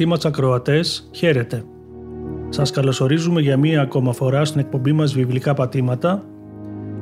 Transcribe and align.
Αγαπητοί 0.00 0.16
μας 0.16 0.32
ακροατές, 0.32 1.08
χαίρετε. 1.12 1.64
Σας 2.48 2.70
καλωσορίζουμε 2.70 3.40
για 3.40 3.56
μία 3.56 3.80
ακόμα 3.80 4.12
φορά 4.12 4.44
στην 4.44 4.60
εκπομπή 4.60 4.92
μας 4.92 5.12
Βιβλικά 5.12 5.54
Πατήματα 5.54 6.24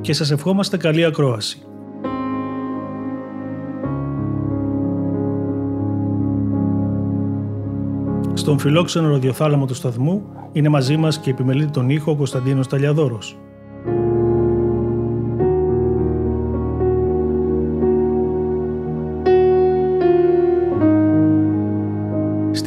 και 0.01 0.13
σας 0.13 0.31
ευχόμαστε 0.31 0.77
καλή 0.77 1.05
ακρόαση. 1.05 1.61
Στον 8.33 8.59
φιλόξενο 8.59 9.07
ροδιοθάλαμο 9.07 9.65
του 9.65 9.73
σταθμού 9.73 10.23
είναι 10.51 10.69
μαζί 10.69 10.97
μας 10.97 11.19
και 11.19 11.29
επιμελείται 11.29 11.71
τον 11.71 11.89
ήχο 11.89 12.15
Κωνσταντίνος 12.15 12.67
Ταλιαδόρος. 12.67 13.37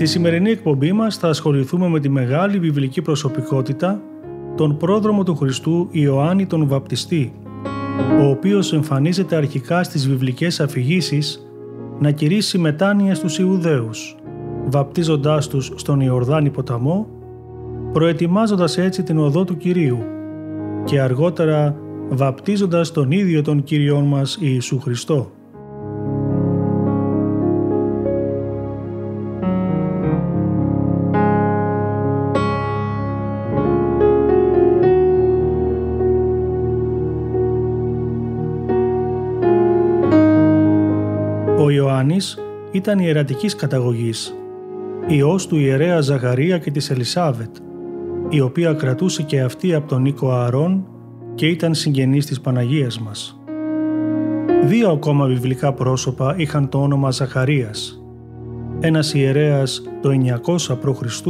Στη 0.00 0.08
σημερινή 0.08 0.50
εκπομπή 0.50 0.92
μας 0.92 1.16
θα 1.16 1.28
ασχοληθούμε 1.28 1.88
με 1.88 2.00
τη 2.00 2.08
μεγάλη 2.08 2.58
βιβλική 2.58 3.02
προσωπικότητα, 3.02 4.00
τον 4.56 4.76
πρόδρομο 4.76 5.22
του 5.22 5.36
Χριστού 5.36 5.88
Ιωάννη 5.90 6.46
τον 6.46 6.68
Βαπτιστή, 6.68 7.32
ο 8.20 8.28
οποίος 8.28 8.72
εμφανίζεται 8.72 9.36
αρχικά 9.36 9.82
στις 9.82 10.08
βιβλικές 10.08 10.60
αφηγήσεις 10.60 11.50
να 11.98 12.10
κηρύσει 12.10 12.58
μετάνοια 12.58 13.14
στους 13.14 13.38
Ιουδαίους, 13.38 14.16
βαπτίζοντάς 14.66 15.48
τους 15.48 15.72
στον 15.74 16.00
Ιορδάνη 16.00 16.50
ποταμό, 16.50 17.06
προετοιμάζοντας 17.92 18.78
έτσι 18.78 19.02
την 19.02 19.18
οδό 19.18 19.44
του 19.44 19.56
Κυρίου 19.56 19.98
και 20.84 21.00
αργότερα 21.00 21.76
βαπτίζοντας 22.08 22.92
τον 22.92 23.10
ίδιο 23.10 23.42
τον 23.42 23.62
Κύριόν 23.62 24.04
μας 24.04 24.38
Ιησού 24.40 24.80
Χριστό. 24.80 25.30
Ήταν 42.70 42.98
ιερατικής 42.98 43.54
καταγωγής, 43.56 44.34
ιός 45.06 45.46
του 45.46 45.56
ιερέα 45.56 46.00
Ζαχαρία 46.00 46.58
και 46.58 46.70
της 46.70 46.90
Ελισάβετ, 46.90 47.56
η 48.28 48.40
οποία 48.40 48.72
κρατούσε 48.72 49.22
και 49.22 49.40
αυτή 49.40 49.74
από 49.74 49.88
τον 49.88 50.02
Νίκο 50.02 50.30
Ααρών 50.30 50.86
και 51.34 51.46
ήταν 51.46 51.74
συγγενής 51.74 52.26
της 52.26 52.40
Παναγίας 52.40 53.00
μας. 53.00 53.40
Δύο 54.64 54.90
ακόμα 54.90 55.26
βιβλικά 55.26 55.72
πρόσωπα 55.72 56.34
είχαν 56.38 56.68
το 56.68 56.82
όνομα 56.82 57.10
Ζαχαρίας, 57.10 58.04
ένας 58.80 59.14
ιερέας 59.14 59.82
το 60.02 60.10
900 60.10 60.78
π.Χ. 60.80 61.22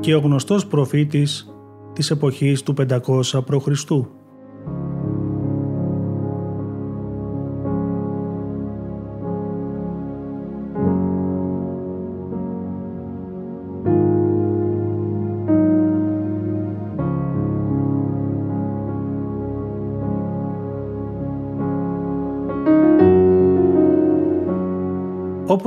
και 0.00 0.14
ο 0.14 0.18
γνωστός 0.18 0.66
προφήτης 0.66 1.54
της 1.92 2.10
εποχής 2.10 2.62
του 2.62 2.74
500 2.74 3.44
π.Χ. 3.44 3.66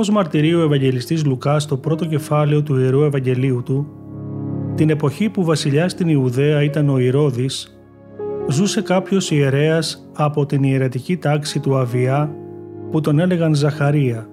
Όπως 0.00 0.12
μαρτυρεί 0.14 0.54
ο 0.54 0.62
Ευαγγελιστής 0.62 1.24
Λουκάς 1.24 1.62
στο 1.62 1.76
πρώτο 1.76 2.06
κεφάλαιο 2.06 2.62
του 2.62 2.76
Ιερού 2.76 3.02
Ευαγγελίου 3.02 3.62
του, 3.62 3.86
την 4.74 4.90
εποχή 4.90 5.28
που 5.28 5.44
βασιλιάς 5.44 5.92
στην 5.92 6.08
Ιουδαία 6.08 6.62
ήταν 6.62 6.88
ο 6.88 6.98
Ηρώδης, 6.98 7.80
ζούσε 8.48 8.82
κάποιος 8.82 9.30
ιερέας 9.30 10.10
από 10.16 10.46
την 10.46 10.62
ιερετική 10.62 11.16
τάξη 11.16 11.60
του 11.60 11.76
Αβιά 11.76 12.34
που 12.90 13.00
τον 13.00 13.18
έλεγαν 13.18 13.54
Ζαχαρία, 13.54 14.28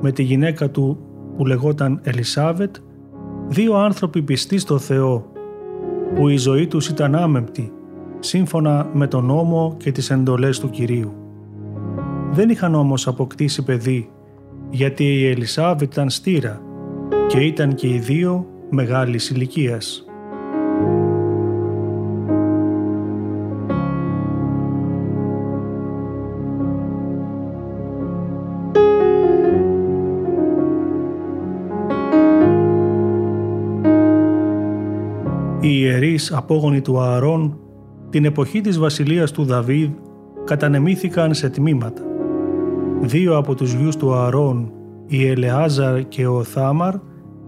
με 0.00 0.12
τη 0.12 0.22
γυναίκα 0.22 0.70
του 0.70 0.98
που 1.36 1.46
λεγόταν 1.46 2.00
Ελισάβετ, 2.02 2.76
δύο 3.48 3.74
άνθρωποι 3.74 4.22
πιστοί 4.22 4.58
στο 4.58 4.78
Θεό, 4.78 5.32
που 6.14 6.28
η 6.28 6.36
ζωή 6.36 6.66
τους 6.66 6.88
ήταν 6.88 7.14
άμεμπτη, 7.14 7.72
σύμφωνα 8.18 8.90
με 8.92 9.06
τον 9.06 9.24
νόμο 9.24 9.76
και 9.78 9.92
τις 9.92 10.10
εντολές 10.10 10.58
του 10.58 10.70
Κυρίου. 10.70 11.12
Δεν 12.30 12.48
είχαν 12.48 12.74
όμως 12.74 13.06
αποκτήσει 13.06 13.62
παιδί, 13.62 14.10
γιατί 14.70 15.04
η 15.04 15.28
Ελισάβετ 15.30 15.92
ήταν 15.92 16.10
στήρα 16.10 16.60
και 17.26 17.40
ήταν 17.40 17.74
και 17.74 17.86
οι 17.86 17.98
δύο 17.98 18.46
μεγάλης 18.70 19.30
ηλικίας. 19.30 20.04
Οι 35.60 35.78
ιερείς 35.78 36.32
απόγονοι 36.32 36.80
του 36.80 37.00
Ααρών 37.00 37.58
την 38.10 38.24
εποχή 38.24 38.60
της 38.60 38.78
βασιλείας 38.78 39.32
του 39.32 39.44
Δαβίδ 39.44 39.90
κατανεμήθηκαν 40.44 41.34
σε 41.34 41.50
τμήματα. 41.50 42.09
Δύο 43.02 43.36
από 43.36 43.54
τους 43.54 43.72
γιους 43.72 43.96
του 43.96 44.14
Ααρών, 44.14 44.72
η 45.06 45.26
Ελεάζαρ 45.26 46.08
και 46.08 46.26
ο 46.26 46.42
Θάμαρ, 46.42 46.94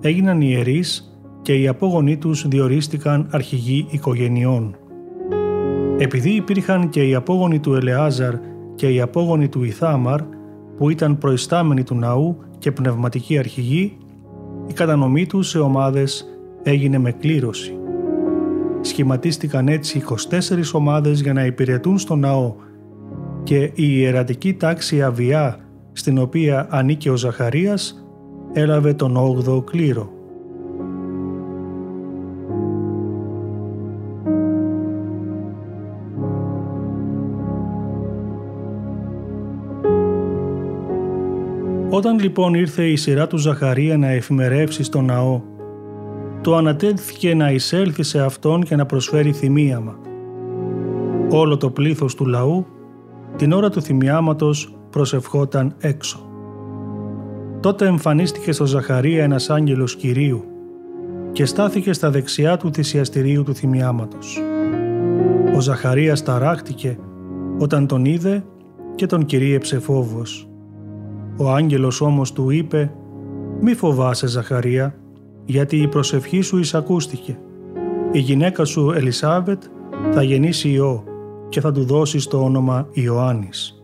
έγιναν 0.01 0.41
ιερείς 0.41 1.19
και 1.43 1.55
οι 1.55 1.69
απόγονοί 1.69 2.17
τους 2.17 2.49
διορίστηκαν 2.49 3.29
αρχηγοί 3.31 3.87
οικογενειών. 3.91 4.77
Επειδή 5.99 6.31
υπήρχαν 6.31 6.89
και 6.89 7.09
οι 7.09 7.15
απόγονοι 7.15 7.61
του 7.61 7.75
Ελεάζαρ 7.75 8.35
και 8.75 8.89
οι 8.89 9.01
απόγονοι 9.01 9.49
του 9.49 9.65
Ιθάμαρ, 9.65 10.21
που 10.77 10.91
ήταν 10.91 11.19
προϊστάμενοι 11.19 11.83
του 11.83 11.95
ναού 11.95 12.37
και 12.59 12.73
πνευματικοί 12.73 13.39
αρχηγοί, 13.39 13.97
η 14.67 14.73
κατανομή 14.73 15.27
τους 15.27 15.49
σε 15.49 15.59
ομάδες 15.59 16.27
έγινε 16.63 16.99
με 16.99 17.13
κλήρωση. 17.13 17.77
Σχηματίστηκαν 18.81 19.69
έτσι 19.69 20.03
24 20.09 20.73
ομάδες 20.73 21.21
για 21.21 21.33
να 21.33 21.45
υπηρετούν 21.45 21.99
στο 21.99 22.17
ναό 22.17 22.55
και 23.43 23.63
η 23.63 23.73
ιερατική 23.75 24.55
τάξη 24.55 25.03
Αβιά 25.03 25.59
στην 25.93 26.19
οποία 26.19 26.67
ανήκε 26.71 27.11
ο 27.11 27.17
Ζαχαρίας 27.17 28.07
έλαβε 28.53 28.95
τον 28.95 29.17
8ο 29.17 29.65
κλήρο. 29.65 30.11
Όταν 41.91 42.19
λοιπόν 42.19 42.55
ήρθε 42.55 42.85
η 42.85 42.97
σειρά 42.97 43.27
του 43.27 43.37
Ζαχαρία 43.37 43.97
να 43.97 44.09
εφημερεύσει 44.09 44.83
στο 44.83 45.01
ναό, 45.01 45.41
το 46.41 46.57
ανατέθηκε 46.57 47.35
να 47.35 47.51
εισέλθει 47.51 48.03
σε 48.03 48.21
αυτόν 48.21 48.63
και 48.63 48.77
να 48.77 48.87
προσφέρει 48.87 49.33
θυμίαμα. 49.33 49.99
Όλο 51.31 51.57
το 51.57 51.71
πλήθος 51.71 52.15
του 52.15 52.27
λαού 52.27 52.67
την 53.37 53.53
ώρα 53.53 53.71
του 53.71 53.83
θυμιάματος 53.83 54.77
προσευχόταν 54.91 55.75
έξω. 55.79 56.27
Τότε 57.61 57.87
εμφανίστηκε 57.87 58.53
στο 58.53 58.67
Ζαχαρία 58.67 59.23
ένας 59.23 59.51
άγγελος 59.51 59.97
Κυρίου 59.97 60.45
και 61.33 61.45
στάθηκε 61.45 61.93
στα 61.93 62.11
δεξιά 62.11 62.57
του 62.57 62.71
θυσιαστηρίου 62.73 63.43
του 63.43 63.55
θυμιάματος. 63.55 64.41
Ο 65.57 65.61
Ζαχαρίας 65.61 66.23
ταράχτηκε 66.23 66.99
όταν 67.59 67.87
τον 67.87 68.05
είδε 68.05 68.45
και 68.95 69.07
τον 69.07 69.25
κυρίεψε 69.25 69.79
φόβος. 69.79 70.49
Ο 71.37 71.51
άγγελος 71.51 72.01
όμως 72.01 72.33
του 72.33 72.51
είπε 72.51 72.93
«Μη 73.61 73.75
φοβάσαι 73.75 74.27
Ζαχαρία, 74.27 74.95
γιατί 75.45 75.77
η 75.77 75.89
προσευχή 75.89 76.41
σου 76.41 76.59
εισακούστηκε. 76.59 77.39
Η 78.13 78.19
γυναίκα 78.19 78.65
σου 78.65 78.91
Ελισάβετ 78.91 79.63
θα 80.11 80.23
γεννήσει 80.23 80.69
ιό 80.69 81.05
και 81.53 81.61
θα 81.61 81.73
του 81.73 81.85
δώσεις 81.85 82.27
το 82.27 82.45
όνομα 82.45 82.89
Ιωάννης. 82.93 83.83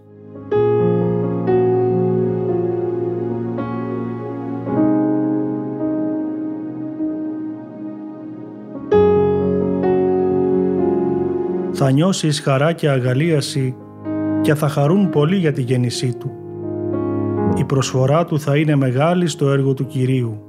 Θα 11.72 11.90
νιώσεις 11.90 12.40
χαρά 12.40 12.72
και 12.72 12.88
αγαλίαση 12.88 13.76
και 14.40 14.54
θα 14.54 14.68
χαρούν 14.68 15.10
πολύ 15.10 15.36
για 15.36 15.52
τη 15.52 15.62
γέννησή 15.62 16.16
του. 16.16 16.30
Η 17.56 17.64
προσφορά 17.64 18.24
του 18.24 18.40
θα 18.40 18.56
είναι 18.56 18.74
μεγάλη 18.74 19.26
στο 19.26 19.50
έργο 19.50 19.74
του 19.74 19.86
Κυρίου. 19.86 20.42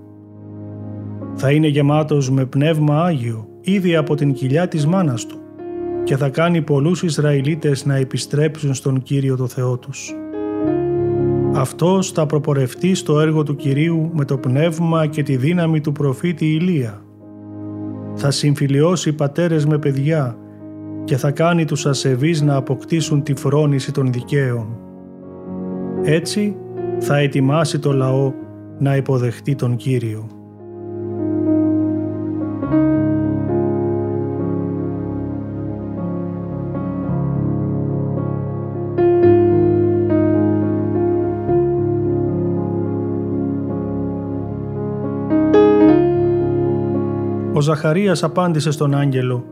Θα 1.33 1.51
είναι 1.51 1.68
γεμάτος 1.68 2.31
με 2.31 2.45
πνεύμα 2.45 3.04
Άγιο 3.04 3.48
ήδη 3.62 3.95
από 3.95 4.16
την 4.16 4.33
κοιλιά 4.33 4.68
της 4.68 4.86
μάνας 4.86 5.25
του 5.25 5.39
και 6.04 6.18
θα 6.18 6.30
κάνει 6.30 6.62
πολλούς 6.62 7.04
Ισραηλίτες 7.04 7.86
να 7.86 7.96
επιστρέψουν 7.96 8.74
στον 8.74 9.01
Κύριο 9.01 9.36
το 9.36 9.48
Θεό 9.48 9.78
τους. 9.78 10.13
Αυτός 11.54 12.12
θα 12.12 12.25
προπορευτεί 12.25 12.96
στο 12.96 13.19
έργο 13.19 13.44
του 13.44 13.56
Κυρίου 13.56 14.10
με 14.13 14.25
το 14.25 14.38
πνεύμα 14.38 15.07
και 15.07 15.24
τη 15.24 15.36
δύναμη 15.36 15.81
του 15.81 15.92
προφήτη 15.92 16.46
Ηλία. 16.46 17.01
Θα 18.13 18.31
συμφιλιώσει 18.31 19.13
πατέρες 19.13 19.66
με 19.66 19.78
παιδιά 19.78 20.38
και 21.04 21.18
θα 21.18 21.31
κάνει 21.31 21.66
τους 21.66 21.86
ασεβείς 21.86 22.42
να 22.42 22.56
αποκτήσουν 22.56 23.24
τη 23.24 23.36
φρόνηση 23.36 23.92
των 23.92 24.12
δικαίων. 24.12 24.68
Έτσι 26.04 26.56
θα 27.00 27.18
ετοιμάσει 27.18 27.80
το 27.80 27.94
λαό 27.94 28.34
να 28.80 28.95
υποδεχτεί 28.95 29.56
τον 29.56 29.75
Κύριο. 29.75 30.38
Ζαχαρίας 47.69 48.24
απάντησε 48.24 48.71
στον 48.71 48.95
άγγελο 48.95 49.44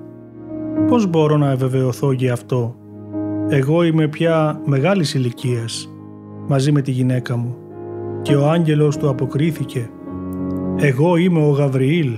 «Πώς 0.88 1.08
μπορώ 1.08 1.38
να 1.38 1.52
ευεβεβαιωθώ 1.52 2.12
για 2.12 2.34
αυτό; 2.34 2.76
Εγώ 3.50 3.84
είμαι 3.84 4.08
πια 4.08 4.62
μεγάλης 4.66 5.14
ηλικίας 5.14 5.90
μαζί 6.48 6.72
με 6.72 6.82
τη 6.82 6.92
γυναίκα 6.92 7.36
μου». 7.36 7.56
Και 8.22 8.36
ο 8.36 8.50
άγγελος 8.50 8.98
του 8.98 9.10
αποκρίθηκε 9.10 9.90
«Εγώ 10.78 11.16
είμαι 11.16 11.46
ο 11.46 11.50
Γαβριήλ 11.50 12.18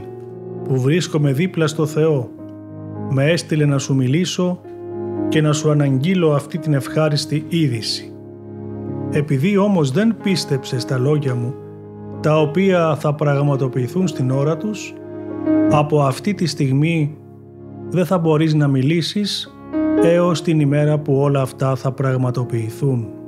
που 0.63 0.81
βρίσκομαι 0.81 1.31
δίπλα 1.31 1.68
στο 1.68 1.86
Θεό. 1.86 2.30
Με 3.10 3.31
έστειλε 3.31 3.66
να 3.66 3.78
σου 3.78 3.96
μιλήσω 3.96 4.60
και 5.30 5.42
να 5.42 5.54
σου 5.54 5.72
αναγγείλω 5.72 6.34
αυτή 6.34 6.57
την 6.57 6.74
ευχάριστη 6.74 7.46
είδηση. 7.48 8.13
Επειδή 9.12 9.57
όμως 9.57 9.92
δεν 9.92 10.16
πίστεψες 10.24 10.81
στα 10.81 10.98
λόγια 10.98 11.36
μου, 11.36 11.54
τα 12.22 12.42
οποία 12.42 12.96
θα 12.96 13.13
πραγματοποιηθούν 13.13 14.07
στην 14.07 14.31
ώρα 14.31 14.57
τους, 14.57 14.94
από 15.71 16.01
αυτή 16.01 16.33
τη 16.33 16.45
στιγμή 16.45 17.18
δεν 17.89 18.06
θα 18.06 18.18
μπορείς 18.18 18.53
να 18.53 18.68
μιλήσεις 18.68 19.53
έως 20.03 20.41
την 20.41 20.59
ημέρα 20.59 21.00
που 21.00 21.13
όλα 21.15 21.41
αυτά 21.41 21.75
θα 21.75 21.91
πραγματοποιηθούν. 21.91 23.19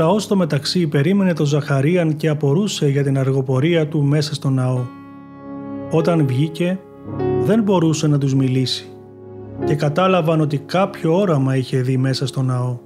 Ο 0.00 0.02
λαός 0.02 0.22
στο 0.22 0.36
μεταξύ 0.36 0.86
περίμενε 0.86 1.32
τον 1.32 1.46
Ζαχαρίαν 1.46 2.16
και 2.16 2.28
απορούσε 2.28 2.88
για 2.88 3.02
την 3.02 3.18
αργοπορία 3.18 3.88
του 3.88 4.02
μέσα 4.02 4.34
στο 4.34 4.50
ναό. 4.50 4.80
Όταν 5.90 6.26
βγήκε 6.26 6.78
δεν 7.44 7.62
μπορούσε 7.62 8.06
να 8.06 8.18
τους 8.18 8.34
μιλήσει 8.34 8.88
και 9.64 9.74
κατάλαβαν 9.74 10.40
ότι 10.40 10.58
κάποιο 10.58 11.16
όραμα 11.16 11.56
είχε 11.56 11.80
δει 11.80 11.96
μέσα 11.96 12.26
στο 12.26 12.42
ναό. 12.42 12.78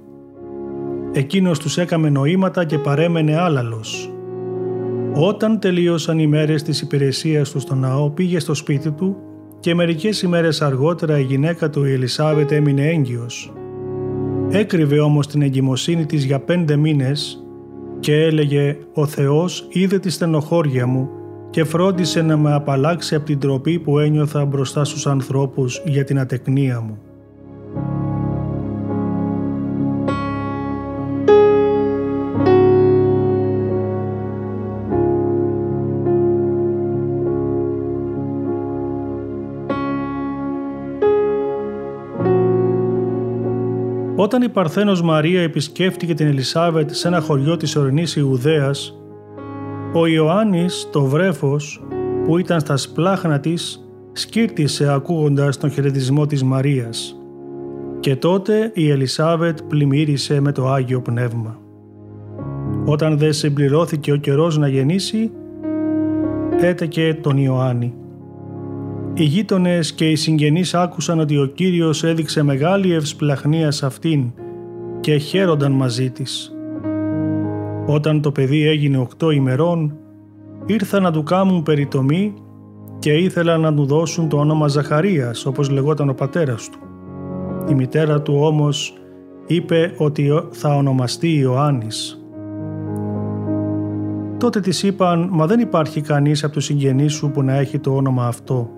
Εκείνος 1.11 1.59
τους 1.59 1.77
έκαμε 1.77 2.09
νοήματα 2.09 2.65
και 2.65 2.77
παρέμενε 2.77 3.37
άλαλος. 3.37 4.13
Όταν 5.13 5.59
τελείωσαν 5.59 6.19
οι 6.19 6.27
μέρες 6.27 6.63
της 6.63 6.81
υπηρεσίας 6.81 7.49
του 7.51 7.59
στο 7.59 7.75
ναό 7.75 8.09
πήγε 8.09 8.39
στο 8.39 8.53
σπίτι 8.53 8.91
του 8.91 9.15
και 9.59 9.75
μερικές 9.75 10.21
ημέρες 10.21 10.61
αργότερα 10.61 11.19
η 11.19 11.23
γυναίκα 11.23 11.69
του 11.69 11.85
η 11.85 11.91
Ελισάβετ 11.91 12.51
έμεινε 12.51 12.87
έγκυος. 12.87 13.53
Έκρυβε 14.57 14.99
όμως 14.99 15.27
την 15.27 15.41
εγκυμοσύνη 15.41 16.05
της 16.05 16.23
για 16.23 16.39
πέντε 16.39 16.75
μήνες 16.75 17.43
και 17.99 18.13
έλεγε 18.13 18.77
«Ο 18.93 19.05
Θεός 19.05 19.67
είδε 19.69 19.99
τη 19.99 20.09
στενοχώρια 20.09 20.87
μου 20.87 21.09
και 21.49 21.63
φρόντισε 21.63 22.21
να 22.21 22.37
με 22.37 22.53
απαλλάξει 22.53 23.15
από 23.15 23.25
την 23.25 23.39
τροπή 23.39 23.79
που 23.79 23.99
ένιωθα 23.99 24.45
μπροστά 24.45 24.83
στους 24.83 25.07
ανθρώπους 25.07 25.81
για 25.85 26.03
την 26.03 26.19
ατεκνία 26.19 26.81
μου». 26.81 26.99
Όταν 44.25 44.41
η 44.41 44.49
Παρθένος 44.49 45.01
Μαρία 45.01 45.41
επισκέφτηκε 45.41 46.13
την 46.13 46.27
Ελισάβετ 46.27 46.91
σε 46.91 47.07
ένα 47.07 47.19
χωριό 47.19 47.57
της 47.57 47.75
ορεινής 47.75 48.15
Ιουδαίας, 48.15 48.99
ο 49.93 50.07
Ιωάννης, 50.07 50.89
το 50.91 51.03
βρέφος, 51.03 51.83
που 52.25 52.37
ήταν 52.37 52.59
στα 52.59 52.77
σπλάχνα 52.77 53.39
της, 53.39 53.89
σκύρτησε 54.11 54.93
ακούγοντας 54.93 55.57
τον 55.57 55.71
χαιρετισμό 55.71 56.25
της 56.25 56.43
Μαρίας. 56.43 57.15
Και 57.99 58.15
τότε 58.15 58.71
η 58.73 58.89
Ελισάβετ 58.89 59.57
πλημμύρισε 59.67 60.39
με 60.41 60.51
το 60.51 60.67
Άγιο 60.67 61.01
Πνεύμα. 61.01 61.59
Όταν 62.85 63.17
δεν 63.17 63.33
συμπληρώθηκε 63.33 64.11
ο 64.11 64.15
καιρός 64.15 64.57
να 64.57 64.67
γεννήσει, 64.67 65.31
έτεκε 66.59 67.17
τον 67.21 67.37
Ιωάννη. 67.37 67.93
Οι 69.17 69.23
γείτονες 69.23 69.93
και 69.93 70.09
οι 70.09 70.15
συγγενείς 70.15 70.73
άκουσαν 70.73 71.19
ότι 71.19 71.37
ο 71.37 71.45
Κύριος 71.45 72.03
έδειξε 72.03 72.43
μεγάλη 72.43 72.93
ευσπλαχνία 72.93 73.71
σε 73.71 73.85
αυτήν 73.85 74.31
και 74.99 75.17
χαίρονταν 75.17 75.71
μαζί 75.71 76.09
της. 76.09 76.55
Όταν 77.85 78.21
το 78.21 78.31
παιδί 78.31 78.67
έγινε 78.67 78.97
οκτώ 78.97 79.31
ημερών, 79.31 79.97
ήρθαν 80.65 81.01
να 81.01 81.11
του 81.11 81.23
κάμουν 81.23 81.63
περιτομή 81.63 82.33
και 82.99 83.11
ήθελαν 83.11 83.61
να 83.61 83.73
του 83.73 83.85
δώσουν 83.85 84.29
το 84.29 84.37
όνομα 84.37 84.67
Ζαχαρίας, 84.67 85.45
όπως 85.45 85.69
λεγόταν 85.69 86.09
ο 86.09 86.13
πατέρας 86.13 86.69
του. 86.69 86.79
Η 87.69 87.73
μητέρα 87.73 88.21
του 88.21 88.33
όμως 88.41 88.93
είπε 89.47 89.93
ότι 89.97 90.31
θα 90.51 90.75
ονομαστεί 90.75 91.37
Ιωάννης. 91.37 92.25
Τότε 94.37 94.59
της 94.59 94.83
είπαν 94.83 95.29
«Μα 95.31 95.45
δεν 95.45 95.59
υπάρχει 95.59 96.01
κανείς 96.01 96.43
από 96.43 96.53
τους 96.53 96.65
συγγενείς 96.65 97.13
σου 97.13 97.31
που 97.31 97.43
να 97.43 97.53
έχει 97.53 97.79
το 97.79 97.95
όνομα 97.95 98.27
αυτό» 98.27 98.74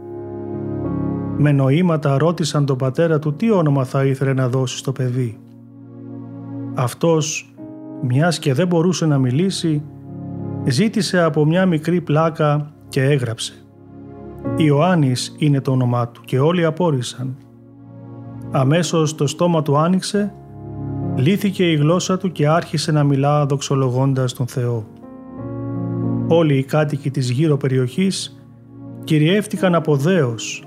με 1.37 1.51
νοήματα 1.51 2.17
ρώτησαν 2.17 2.65
τον 2.65 2.77
πατέρα 2.77 3.19
του 3.19 3.33
τι 3.33 3.51
όνομα 3.51 3.83
θα 3.83 4.05
ήθελε 4.05 4.33
να 4.33 4.49
δώσει 4.49 4.77
στο 4.77 4.91
παιδί. 4.91 5.39
Αυτός, 6.73 7.53
μιας 8.01 8.39
και 8.39 8.53
δεν 8.53 8.67
μπορούσε 8.67 9.05
να 9.05 9.17
μιλήσει, 9.17 9.83
ζήτησε 10.65 11.21
από 11.21 11.45
μια 11.45 11.65
μικρή 11.65 12.01
πλάκα 12.01 12.71
και 12.89 13.03
έγραψε. 13.03 13.53
Ιωάννης 14.55 15.35
είναι 15.37 15.61
το 15.61 15.71
όνομά 15.71 16.07
του 16.07 16.21
και 16.25 16.39
όλοι 16.39 16.65
απόρρισαν. 16.65 17.35
Αμέσως 18.51 19.15
το 19.15 19.27
στόμα 19.27 19.61
του 19.61 19.77
άνοιξε, 19.77 20.33
λύθηκε 21.15 21.71
η 21.71 21.75
γλώσσα 21.75 22.17
του 22.17 22.31
και 22.31 22.47
άρχισε 22.47 22.91
να 22.91 23.03
μιλά 23.03 23.45
δοξολογώντας 23.45 24.33
τον 24.33 24.47
Θεό. 24.47 24.85
Όλοι 26.27 26.57
οι 26.57 26.63
κάτοικοι 26.63 27.11
της 27.11 27.29
γύρω 27.29 27.57
περιοχής 27.57 28.41
κυριεύτηκαν 29.03 29.75
από 29.75 29.95
δέος 29.95 30.66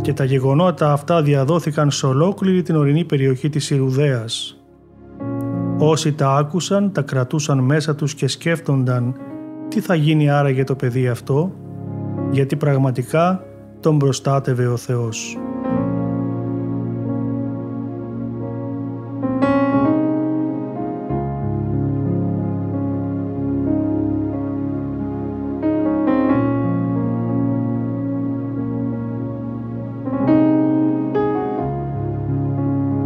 και 0.00 0.12
τα 0.12 0.24
γεγονότα 0.24 0.92
αυτά 0.92 1.22
διαδόθηκαν 1.22 1.90
σε 1.90 2.06
ολόκληρη 2.06 2.62
την 2.62 2.76
ορεινή 2.76 3.04
περιοχή 3.04 3.48
της 3.48 3.70
Ιρουδαίας. 3.70 4.58
Όσοι 5.78 6.12
τα 6.12 6.36
άκουσαν 6.36 6.92
τα 6.92 7.02
κρατούσαν 7.02 7.58
μέσα 7.58 7.94
τους 7.94 8.14
και 8.14 8.26
σκέφτονταν 8.26 9.14
τι 9.68 9.80
θα 9.80 9.94
γίνει 9.94 10.30
άραγε 10.30 10.64
το 10.64 10.74
παιδί 10.74 11.08
αυτό, 11.08 11.52
γιατί 12.30 12.56
πραγματικά 12.56 13.44
τον 13.80 13.98
προστάτευε 13.98 14.66
ο 14.66 14.76
Θεός. 14.76 15.38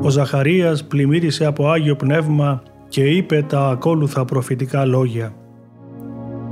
Ο 0.09 0.11
Ζαχαρίας 0.11 0.85
πλημμύρισε 0.85 1.45
από 1.45 1.69
Άγιο 1.69 1.97
Πνεύμα 1.97 2.63
και 2.89 3.05
είπε 3.05 3.45
τα 3.49 3.69
ακόλουθα 3.69 4.25
προφητικά 4.25 4.85
λόγια. 4.85 5.35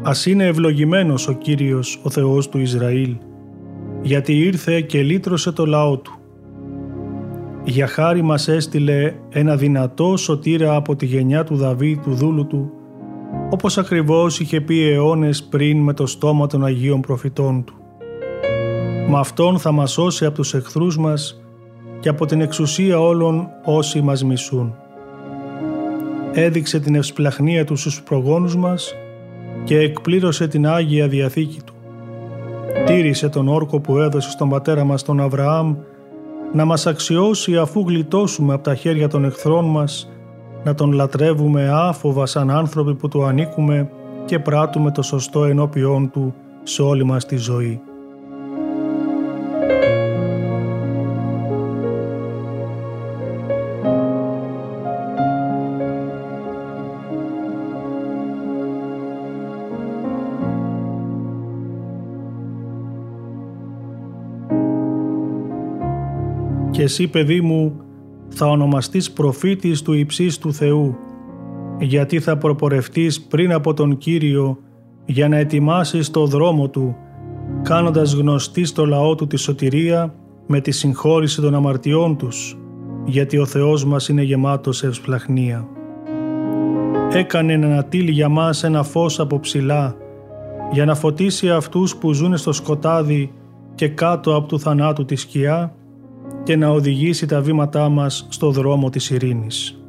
«Ας 0.03 0.27
είναι 0.27 0.45
ευλογημένος 0.45 1.29
ο 1.29 1.33
Κύριος, 1.33 2.01
ο 2.03 2.11
Θεός 2.11 2.49
του 2.49 2.59
Ισραήλ, 2.59 3.17
γιατί 4.03 4.39
ήρθε 4.39 4.81
και 4.81 5.03
λύτρωσε 5.03 5.53
το 5.53 5.67
λαό 5.67 5.99
Του. 5.99 6.13
Για 7.65 7.87
χάρη 7.87 8.23
μας 8.23 8.49
έστειλε 8.49 9.15
ένα 9.31 9.57
δυνατό 9.57 10.17
σωτήρα 10.17 10.75
από 10.75 10.97
τη 10.97 11.07
γενιά 11.07 11.45
του 11.45 11.57
Δαβίδ 11.57 11.99
του 11.99 12.15
δούλου 12.15 12.47
Του, 12.47 12.71
όπως 13.51 13.79
ακριβώς 13.79 14.41
είχε 14.41 14.61
πει 14.61 14.91
αιώνες 14.91 15.43
πριν 15.43 15.79
με 15.79 15.93
το 15.93 16.07
στόμα 16.07 16.47
των 16.47 16.65
Αγίων 16.65 17.01
προφητών 17.01 17.65
Του. 17.65 17.75
Με 19.09 19.19
Αυτόν 19.19 19.59
θα 19.59 19.73
μας 19.73 19.93
σώσει 19.93 20.25
από 20.25 20.35
τους 20.35 20.55
εχθρούς 20.55 20.99
μας 20.99 21.46
και 22.01 22.09
από 22.09 22.27
την 22.27 22.41
εξουσία 22.41 23.01
όλων 23.01 23.49
όσοι 23.65 24.01
μας 24.01 24.25
μισούν. 24.25 24.75
Έδειξε 26.33 26.81
την 26.81 26.95
ευσπλαχνία 26.95 27.65
του 27.65 27.77
στους 27.77 28.03
προγόνους 28.03 28.57
μας 28.57 28.95
και 29.65 29.79
εκπλήρωσε 29.79 30.49
την 30.49 30.67
Άγια 30.67 31.09
Διαθήκη 31.09 31.61
Του. 31.65 31.75
Τήρησε 32.87 33.29
τον 33.29 33.49
όρκο 33.49 33.81
που 33.81 33.99
έδωσε 33.99 34.31
στον 34.31 34.49
πατέρα 34.49 34.85
μας 34.85 35.03
τον 35.03 35.21
Αβραάμ 35.21 35.77
να 36.53 36.65
μας 36.65 36.87
αξιώσει 36.87 37.57
αφού 37.57 37.85
γλιτώσουμε 37.87 38.55
από 38.55 38.63
τα 38.63 38.75
χέρια 38.75 39.09
των 39.09 39.25
εχθρών 39.25 39.65
μας, 39.65 40.11
να 40.65 40.75
τον 40.75 40.93
λατρεύουμε 40.93 41.71
άφοβα 41.73 42.27
σαν 42.27 42.51
άνθρωποι 42.51 42.95
που 42.95 43.09
του 43.09 43.25
ανήκουμε 43.25 43.91
και 44.25 44.39
πράττουμε 44.39 44.91
το 44.91 45.03
σωστό 45.03 45.45
ενώπιόν 45.45 46.11
του 46.11 46.35
σε 46.63 46.83
όλη 46.83 47.05
μας 47.05 47.27
τη 47.27 47.37
ζωή. 47.37 47.81
Εσύ 66.87 67.09
παιδί 67.09 67.41
μου 67.41 67.81
θα 68.29 68.47
ονομαστείς 68.47 69.13
προφήτης 69.13 69.83
του 69.83 69.93
υψίστου 69.93 70.53
Θεού, 70.53 70.97
γιατί 71.79 72.21
θα 72.21 72.37
προπορευτείς 72.37 73.23
πριν 73.23 73.53
από 73.53 73.75
τον 73.75 73.99
Κύριο 73.99 74.59
για 75.05 75.29
να 75.29 75.37
ετοιμάσεις 75.37 76.11
το 76.11 76.27
δρόμο 76.27 76.69
Του, 76.69 76.97
κάνοντας 77.63 78.13
γνωστή 78.13 78.65
στο 78.65 78.87
λαό 78.87 79.15
Του 79.15 79.27
τη 79.27 79.37
σωτηρία 79.37 80.15
με 80.47 80.61
τη 80.61 80.71
συγχώρηση 80.71 81.41
των 81.41 81.55
αμαρτιών 81.55 82.17
τους, 82.17 82.59
γιατί 83.05 83.39
ο 83.39 83.47
Θεός 83.47 83.85
μας 83.85 84.09
είναι 84.09 84.23
γεμάτος 84.23 84.83
ευσπλαχνία. 84.83 85.69
Έκανε 87.13 87.57
να 87.57 87.67
ανατείλει 87.67 88.11
για 88.11 88.29
μας 88.29 88.65
ένα 88.65 88.83
φως 88.83 89.21
από 89.21 89.41
ψηλά, 89.41 89.97
για 90.73 90.85
να 90.85 90.95
φωτίσει 90.95 91.51
αυτούς 91.51 91.97
που 91.97 92.13
ζουν 92.13 92.37
στο 92.37 92.53
σκοτάδι 92.53 93.33
και 93.75 93.89
κάτω 93.89 94.37
από 94.37 94.49
του 94.49 94.61
θανάτου 94.61 95.05
τη 95.05 95.17
σκιά, 95.17 95.75
και 96.47 96.57
να 96.57 96.69
οδηγήσει 96.69 97.27
τα 97.27 97.41
βήματά 97.41 97.89
μας 97.89 98.27
στο 98.29 98.51
δρόμο 98.51 98.91
της 98.91 99.11
ειρήνης. 99.11 99.86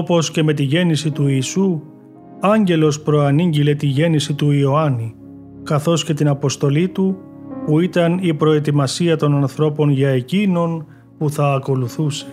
Όπως 0.00 0.30
και 0.30 0.42
με 0.42 0.52
τη 0.52 0.62
γέννηση 0.62 1.10
του 1.10 1.26
Ιησού, 1.28 1.80
άγγελος 2.40 3.00
προανήγγειλε 3.00 3.74
τη 3.74 3.86
γέννηση 3.86 4.34
του 4.34 4.50
Ιωάννη, 4.50 5.14
καθώς 5.62 6.04
και 6.04 6.14
την 6.14 6.28
αποστολή 6.28 6.88
του 6.88 7.16
που 7.66 7.80
ήταν 7.80 8.18
η 8.22 8.34
προετοιμασία 8.34 9.16
των 9.16 9.34
ανθρώπων 9.34 9.90
για 9.90 10.08
εκείνον 10.08 10.86
που 11.18 11.30
θα 11.30 11.52
ακολουθούσε. 11.52 12.26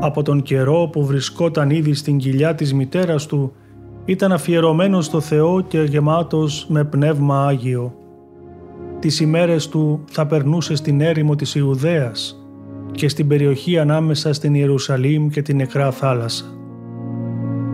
Από 0.00 0.22
τον 0.22 0.42
καιρό 0.42 0.88
που 0.92 1.04
βρισκόταν 1.06 1.70
ήδη 1.70 1.94
στην 1.94 2.16
κοιλιά 2.16 2.54
της 2.54 2.74
μητέρας 2.74 3.26
του, 3.26 3.52
ήταν 4.04 4.32
αφιερωμένος 4.32 5.04
στο 5.04 5.20
Θεό 5.20 5.60
και 5.60 5.82
γεμάτος 5.82 6.66
με 6.68 6.84
πνεύμα 6.84 7.46
Άγιο. 7.46 7.94
Τις 8.98 9.20
ημέρες 9.20 9.68
του 9.68 10.04
θα 10.10 10.26
περνούσε 10.26 10.74
στην 10.74 11.00
έρημο 11.00 11.34
της 11.34 11.54
Ιουδαίας, 11.54 12.43
και 12.94 13.08
στην 13.08 13.28
περιοχή 13.28 13.78
ανάμεσα 13.78 14.32
στην 14.32 14.54
Ιερουσαλήμ 14.54 15.28
και 15.28 15.42
την 15.42 15.56
νεκρά 15.56 15.90
θάλασσα. 15.90 16.44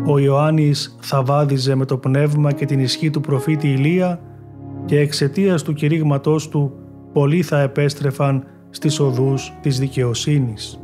Ο 0.07 0.19
Ιωάννης 0.19 0.97
θα 1.01 1.23
βάδιζε 1.23 1.75
με 1.75 1.85
το 1.85 1.97
πνεύμα 1.97 2.53
και 2.53 2.67
την 2.67 2.81
ισχύ 2.81 3.11
του 3.11 3.21
προφήτη 3.21 3.69
Ηλία 3.69 4.21
και 4.85 4.99
εξαιτίας 4.99 5.63
του 5.63 5.73
κηρύγματός 5.73 6.49
του 6.49 6.73
πολλοί 7.13 7.43
θα 7.43 7.61
επέστρεφαν 7.61 8.45
στις 8.71 9.01
οδούς 9.01 9.53
της 9.63 9.79
δικαιοσύνης. 9.79 10.81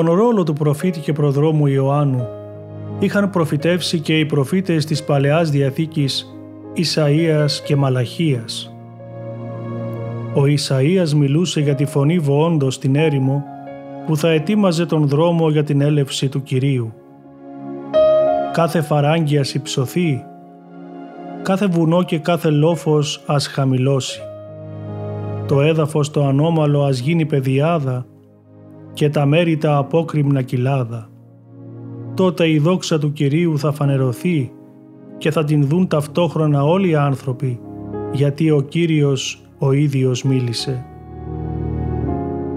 Τον 0.00 0.14
ρόλο 0.14 0.42
του 0.42 0.52
προφήτη 0.52 1.00
και 1.00 1.12
προδρόμου 1.12 1.66
Ιωάννου 1.66 2.26
είχαν 2.98 3.30
προφητεύσει 3.30 4.00
και 4.00 4.18
οι 4.18 4.24
προφήτες 4.24 4.84
της 4.84 5.04
Παλαιάς 5.04 5.50
Διαθήκης 5.50 6.36
Ισαΐας 6.76 7.50
και 7.64 7.76
Μαλαχίας. 7.76 8.74
Ο 10.34 10.42
Ισαΐας 10.42 11.12
μιλούσε 11.16 11.60
για 11.60 11.74
τη 11.74 11.84
φωνή 11.84 12.18
βοόντος 12.18 12.74
στην 12.74 12.96
έρημο 12.96 13.44
που 14.06 14.16
θα 14.16 14.30
ετοίμαζε 14.30 14.86
τον 14.86 15.08
δρόμο 15.08 15.50
για 15.50 15.64
την 15.64 15.80
έλευση 15.80 16.28
του 16.28 16.42
Κυρίου. 16.42 16.92
Κάθε 18.52 18.80
φαράγγι 18.80 19.38
ας 19.38 19.54
υψωθεί, 19.54 20.24
κάθε 21.42 21.66
βουνό 21.66 22.02
και 22.02 22.18
κάθε 22.18 22.50
λόφος 22.50 23.22
ας 23.26 23.46
χαμηλώσει. 23.46 24.20
Το 25.46 25.60
έδαφος 25.60 26.10
το 26.10 26.26
ανώμαλο 26.26 26.82
ας 26.82 26.98
γίνει 26.98 27.26
πεδιάδα 27.26 28.06
και 29.00 29.10
τα 29.10 29.26
μέρη 29.26 29.56
τα 29.56 29.76
απόκριμνα 29.76 30.42
κοιλάδα. 30.42 31.10
Τότε 32.14 32.48
η 32.48 32.58
δόξα 32.58 32.98
του 32.98 33.12
Κυρίου 33.12 33.58
θα 33.58 33.72
φανερωθεί 33.72 34.52
και 35.18 35.30
θα 35.30 35.44
την 35.44 35.66
δουν 35.66 35.86
ταυτόχρονα 35.88 36.64
όλοι 36.64 36.88
οι 36.88 36.94
άνθρωποι, 36.94 37.60
γιατί 38.12 38.50
ο 38.50 38.60
Κύριος 38.60 39.42
ο 39.58 39.72
ίδιος 39.72 40.22
μίλησε. 40.22 40.86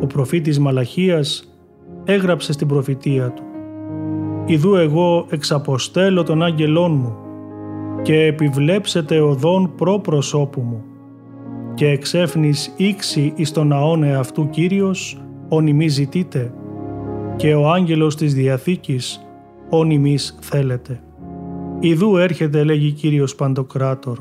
Ο 0.02 0.06
προφήτης 0.06 0.60
Μαλαχίας 0.60 1.58
έγραψε 2.06 2.54
στην 2.54 2.68
προφητεία 2.68 3.32
του 3.32 3.44
«Ιδού 4.46 4.76
εγώ 4.76 5.26
εξαποστέλω 5.30 6.24
τον 6.24 6.44
άγγελόν 6.44 6.92
μου 6.92 7.16
και 8.02 8.26
επιβλέψετε 8.26 9.20
οδόν 9.20 9.76
προ 9.76 10.00
προσώπου 10.00 10.62
μου 10.62 10.84
και 11.74 11.88
εξέφνης 11.88 12.74
ήξη 12.78 13.34
εις 13.36 13.52
τον 13.52 13.74
αόν 13.74 14.04
αυτού 14.04 14.50
Κύριος 14.50 15.23
όνει 15.48 15.88
ζητείτε 15.88 16.54
και 17.36 17.54
ο 17.54 17.70
άγγελος 17.72 18.16
της 18.16 18.34
Διαθήκης 18.34 19.26
όνει 19.70 20.18
θέλετε. 20.40 21.00
Ιδού 21.80 22.18
έρχεται 22.18 22.64
λέγει 22.64 22.92
Κύριος 22.92 23.36
Παντοκράτορ. 23.36 24.18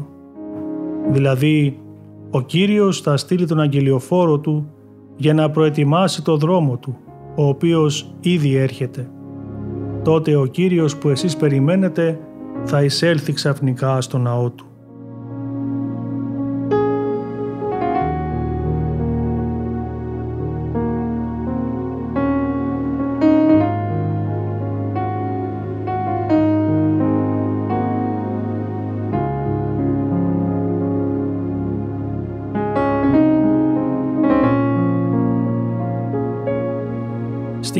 Δηλαδή 1.10 1.78
ο 2.30 2.40
Κύριος 2.40 3.00
θα 3.00 3.16
στείλει 3.16 3.46
τον 3.46 3.60
αγγελιοφόρο 3.60 4.38
του 4.38 4.70
για 5.16 5.34
να 5.34 5.50
προετοιμάσει 5.50 6.22
το 6.22 6.36
δρόμο 6.36 6.76
του, 6.76 6.96
ο 7.36 7.46
οποίος 7.46 8.14
ήδη 8.20 8.56
έρχεται. 8.56 9.10
Τότε 10.04 10.36
ο 10.36 10.46
Κύριος 10.46 10.96
που 10.96 11.08
εσείς 11.08 11.36
περιμένετε 11.36 12.18
θα 12.64 12.82
εισέλθει 12.82 13.32
ξαφνικά 13.32 14.00
στο 14.00 14.18
ναό 14.18 14.50
του. 14.50 14.66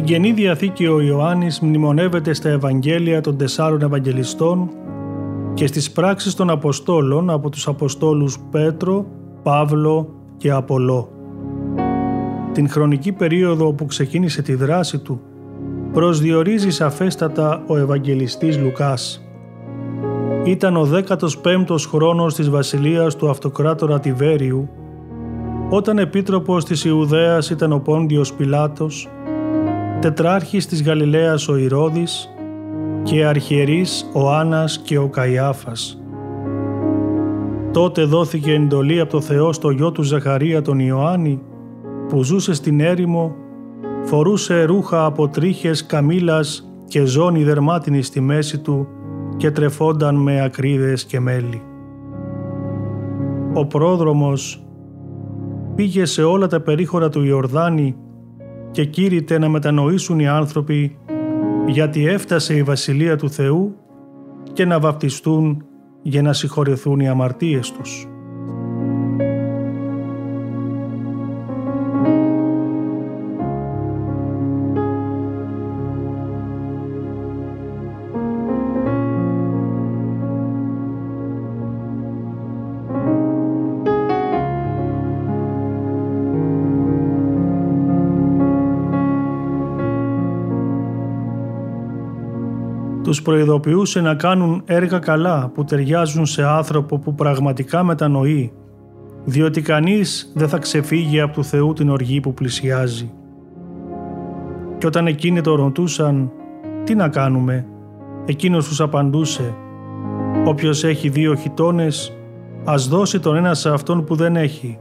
Στην 0.03 0.15
Καινή 0.15 0.33
Διαθήκη 0.33 0.87
ο 0.87 1.01
Ιωάννης 1.01 1.61
μνημονεύεται 1.61 2.33
στα 2.33 2.49
Ευαγγέλια 2.49 3.21
των 3.21 3.37
τεσσάρων 3.37 3.83
Ευαγγελιστών 3.83 4.71
και 5.55 5.67
στις 5.67 5.91
πράξεις 5.91 6.35
των 6.35 6.51
Αποστόλων 6.51 7.31
από 7.31 7.51
τους 7.51 7.69
Αποστόλους 7.69 8.39
Πέτρο, 8.51 9.07
Παύλο 9.43 10.15
και 10.37 10.51
Απολό. 10.51 11.09
Την 12.53 12.69
χρονική 12.69 13.13
περίοδο 13.13 13.73
που 13.73 13.87
ξεκίνησε 13.87 14.43
τη 14.43 14.55
δράση 14.55 14.99
του 14.99 15.21
προσδιορίζει 15.93 16.71
σαφέστατα 16.71 17.63
ο 17.67 17.77
Ευαγγελιστής 17.77 18.59
Λουκάς. 18.59 19.25
Ήταν 20.45 20.77
ο 20.77 20.89
15ος 21.09 21.87
χρόνος 21.89 22.35
της 22.35 22.51
βασιλείας 22.51 23.17
του 23.17 23.31
αυτοκράτορα 23.31 24.01
Τιβέριου 24.01 24.69
όταν 25.71 25.99
επίτροπος 25.99 26.65
της 26.65 26.85
Ιουδαίας 26.85 27.51
ήταν 27.51 27.73
ο 27.73 27.79
Πόντιος 27.79 28.33
Πιλάτος, 28.33 29.09
τετράρχης 30.03 30.67
της 30.67 30.83
Γαλιλαίας 30.83 31.49
ο 31.49 31.57
Ηρώδης 31.57 32.29
και 33.03 33.25
αρχιερείς 33.25 34.11
ο 34.13 34.31
Άννας 34.31 34.79
και 34.79 34.99
ο 34.99 35.09
Καϊάφας. 35.09 36.03
Τότε 37.73 38.05
δόθηκε 38.05 38.53
εντολή 38.53 39.01
από 39.01 39.11
το 39.11 39.21
Θεό 39.21 39.53
στο 39.53 39.71
γιο 39.71 39.93
του 39.93 40.03
Ζαχαρία 40.03 40.63
τον 40.63 40.79
Ιωάννη 40.79 41.43
που 42.09 42.23
ζούσε 42.23 42.55
στην 42.55 42.81
έρημο, 42.81 43.35
φορούσε 44.05 44.63
ρούχα 44.63 45.05
από 45.05 45.29
τρίχες 45.29 45.87
καμήλας 45.87 46.73
και 46.87 47.05
ζώνη 47.05 47.45
δερμάτινης 47.45 48.07
στη 48.07 48.21
μέση 48.21 48.59
του 48.59 48.89
και 49.37 49.51
τρεφόνταν 49.51 50.15
με 50.15 50.43
ακρίδες 50.43 51.05
και 51.05 51.21
μέλι. 51.21 51.63
Ο 53.55 53.67
πρόδρομος 53.67 54.67
πήγε 55.75 56.05
σε 56.05 56.23
όλα 56.23 56.47
τα 56.47 56.61
περίχωρα 56.61 57.09
του 57.09 57.25
Ιορδάνη 57.25 57.97
και 58.73 58.85
κήρυτε 58.85 59.39
να 59.39 59.49
μετανοήσουν 59.49 60.19
οι 60.19 60.29
άνθρωποι 60.29 60.97
γιατί 61.67 62.07
έφτασε 62.07 62.57
η 62.57 62.63
Βασιλεία 62.63 63.17
του 63.17 63.31
Θεού 63.31 63.77
και 64.53 64.65
να 64.65 64.81
βαπτιστούν 64.81 65.65
για 66.03 66.23
να 66.23 66.33
συγχωρεθούν 66.33 67.01
οι 67.01 67.09
αμαρτίες 67.09 67.73
τους. 67.73 68.12
Τους 93.13 93.23
προειδοποιούσε 93.23 94.01
να 94.01 94.15
κάνουν 94.15 94.63
έργα 94.67 94.99
καλά 94.99 95.51
που 95.55 95.65
ταιριάζουν 95.65 96.27
σε 96.27 96.45
άνθρωπο 96.45 96.99
που 96.99 97.15
πραγματικά 97.15 97.83
μετανοεί, 97.83 98.53
διότι 99.25 99.63
κανείς 99.63 100.33
δεν 100.35 100.49
θα 100.49 100.59
ξεφύγει 100.59 101.21
από 101.21 101.33
του 101.33 101.45
Θεού 101.45 101.73
την 101.73 101.91
οργή 101.91 102.21
που 102.21 102.35
πλησιάζει. 102.35 103.13
Και 104.79 104.87
όταν 104.87 105.07
εκείνοι 105.07 105.41
το 105.41 105.55
ρωτούσαν 105.55 106.31
«Τι 106.85 106.95
να 106.95 107.09
κάνουμε», 107.09 107.67
εκείνος 108.27 108.69
τους 108.69 108.81
απαντούσε 108.81 109.55
«Όποιος 110.47 110.85
έχει 110.85 111.09
δύο 111.09 111.35
χιτώνες, 111.35 112.17
ας 112.65 112.89
δώσει 112.89 113.21
τον 113.21 113.37
ένα 113.37 113.55
σε 113.55 113.69
αυτόν 113.69 114.05
που 114.05 114.15
δεν 114.15 114.37
έχει 114.37 114.79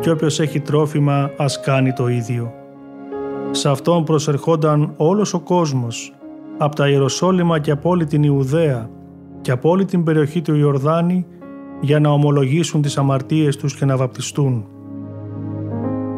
και 0.00 0.10
όποιος 0.10 0.40
έχει 0.40 0.60
τρόφιμα 0.60 1.30
ας 1.36 1.60
κάνει 1.60 1.92
το 1.92 2.08
ίδιο». 2.08 2.52
Σε 3.50 3.68
αυτόν 3.68 4.04
προσερχόταν 4.04 4.92
όλος 4.96 5.34
ο 5.34 5.40
κόσμος 5.40 6.14
από 6.62 6.76
τα 6.76 6.88
Ιεροσόλυμα 6.88 7.58
και 7.58 7.70
από 7.70 7.88
όλη 7.90 8.06
την 8.06 8.22
Ιουδαία 8.22 8.90
και 9.40 9.50
από 9.50 9.68
όλη 9.68 9.84
την 9.84 10.04
περιοχή 10.04 10.42
του 10.42 10.54
Ιορδάνη 10.54 11.26
για 11.80 12.00
να 12.00 12.10
ομολογήσουν 12.10 12.82
τις 12.82 12.98
αμαρτίες 12.98 13.56
τους 13.56 13.74
και 13.74 13.84
να 13.84 13.96
βαπτιστούν. 13.96 14.66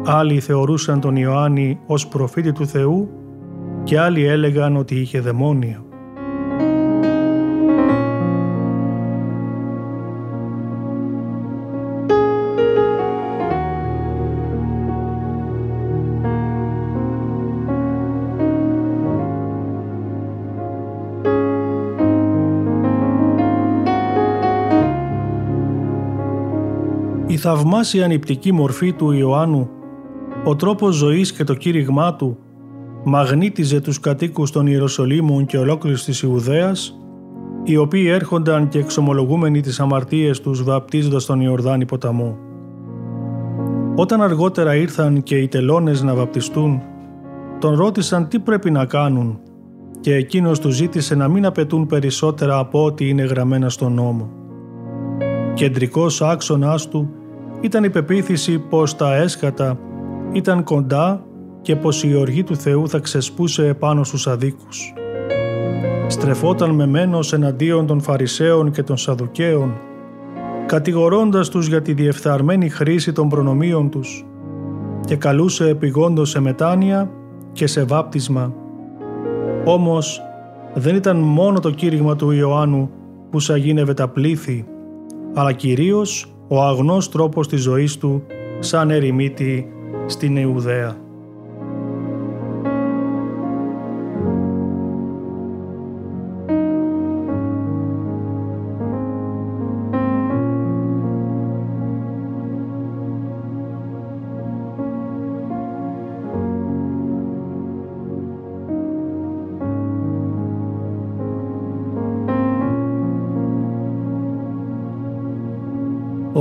Άλλοι 0.05 0.39
θεωρούσαν 0.39 0.99
τον 0.99 1.15
Ιωάννη 1.15 1.79
ως 1.85 2.07
προφήτη 2.07 2.51
του 2.51 2.67
Θεού 2.67 3.09
και 3.83 3.99
άλλοι 3.99 4.25
έλεγαν 4.25 4.75
ότι 4.75 4.95
είχε 4.95 5.19
δαιμόνια. 5.19 5.82
Θαυμάσια 27.43 28.07
νηπτική 28.07 28.51
μορφή 28.51 28.93
του 28.93 29.11
Ιωάννου, 29.11 29.69
ο 30.45 30.55
τρόπος 30.55 30.95
ζωής 30.95 31.33
και 31.33 31.43
το 31.43 31.53
κήρυγμά 31.53 32.15
του 32.15 32.37
μαγνήτιζε 33.03 33.81
τους 33.81 33.99
κατοίκους 33.99 34.51
των 34.51 34.67
Ιεροσολύμων 34.67 35.45
και 35.45 35.57
ολόκληρης 35.57 36.03
της 36.03 36.21
Ιουδαίας, 36.21 36.99
οι 37.63 37.77
οποίοι 37.77 38.05
έρχονταν 38.09 38.67
και 38.67 38.79
εξομολογούμενοι 38.79 39.61
τις 39.61 39.79
αμαρτίες 39.79 40.41
τους 40.41 40.63
βαπτίζοντας 40.63 41.25
τον 41.25 41.41
Ιορδάνη 41.41 41.85
ποταμό. 41.85 42.37
Όταν 43.95 44.21
αργότερα 44.21 44.75
ήρθαν 44.75 45.23
και 45.23 45.37
οι 45.37 45.47
τελώνες 45.47 46.01
να 46.01 46.15
βαπτιστούν, 46.15 46.81
τον 47.59 47.75
ρώτησαν 47.75 48.27
τι 48.27 48.39
πρέπει 48.39 48.71
να 48.71 48.85
κάνουν 48.85 49.39
και 49.99 50.15
εκείνος 50.15 50.59
τους 50.59 50.75
ζήτησε 50.75 51.15
να 51.15 51.27
μην 51.27 51.45
απαιτούν 51.45 51.85
περισσότερα 51.87 52.57
από 52.57 52.83
ό,τι 52.83 53.09
είναι 53.09 53.23
γραμμένα 53.23 53.69
στον 53.69 53.93
νόμο. 53.93 54.29
Κεντρικός 55.53 56.21
άξονας 56.21 56.87
του 56.87 57.09
ήταν 57.63 57.83
η 57.83 57.89
πεποίθηση 57.89 58.59
πως 58.59 58.95
τα 58.95 59.15
έσκατα 59.15 59.79
ήταν 60.31 60.63
κοντά 60.63 61.23
και 61.61 61.75
πως 61.75 62.03
η 62.03 62.15
οργή 62.15 62.43
του 62.43 62.55
Θεού 62.55 62.89
θα 62.89 62.99
ξεσπούσε 62.99 63.67
επάνω 63.67 64.03
στους 64.03 64.27
αδίκους. 64.27 64.93
Στρεφόταν 66.07 66.69
με 66.69 66.85
μένος 66.85 67.33
εναντίον 67.33 67.85
των 67.85 68.01
Φαρισαίων 68.01 68.71
και 68.71 68.83
των 68.83 68.97
Σαδουκαίων, 68.97 69.73
κατηγορώντας 70.65 71.49
τους 71.49 71.67
για 71.67 71.81
τη 71.81 71.93
διεφθαρμένη 71.93 72.69
χρήση 72.69 73.11
των 73.11 73.29
προνομίων 73.29 73.89
τους 73.89 74.25
και 75.05 75.15
καλούσε 75.15 75.67
επιγόντως 75.67 76.29
σε 76.29 76.39
μετάνοια 76.39 77.11
και 77.51 77.67
σε 77.67 77.83
βάπτισμα. 77.83 78.53
Όμως 79.65 80.21
δεν 80.73 80.95
ήταν 80.95 81.17
μόνο 81.17 81.59
το 81.59 81.69
κήρυγμα 81.69 82.15
του 82.15 82.31
Ιωάννου 82.31 82.89
που 83.29 83.39
σαγίνευε 83.39 83.93
τα 83.93 84.07
πλήθη, 84.07 84.65
αλλά 85.33 85.51
κυρίως 85.51 86.32
ο 86.53 86.63
αγνός 86.63 87.09
τρόπος 87.09 87.47
της 87.47 87.61
ζωής 87.61 87.97
του 87.97 88.23
σαν 88.59 88.89
ερημίτη 88.89 89.67
στην 90.05 90.37
Ιουδαία. 90.37 91.02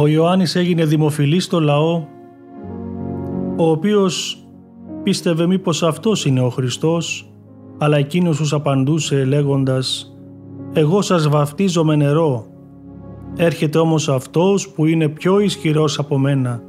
Ο 0.03 0.07
Ιωάννης 0.07 0.55
έγινε 0.57 0.85
δημοφιλής 0.85 1.45
στο 1.45 1.61
λαό, 1.61 2.05
ο 3.57 3.71
οποίος 3.71 4.45
πίστευε 5.03 5.47
μήπως 5.47 5.83
αυτός 5.83 6.25
είναι 6.25 6.41
ο 6.41 6.49
Χριστός, 6.49 7.33
αλλά 7.79 7.97
εκείνος 7.97 8.37
τους 8.37 8.53
απαντούσε 8.53 9.25
λέγοντας 9.25 10.17
«Εγώ 10.73 11.03
σας 11.03 11.29
βαφτίζω 11.29 11.85
με 11.85 11.97
νερό, 11.97 12.47
έρχεται 13.37 13.79
όμως 13.79 14.09
αυτός 14.09 14.69
που 14.69 14.87
είναι 14.87 15.09
πιο 15.09 15.41
ισχυρός 15.41 15.99
από 15.99 16.19
μένα 16.19 16.63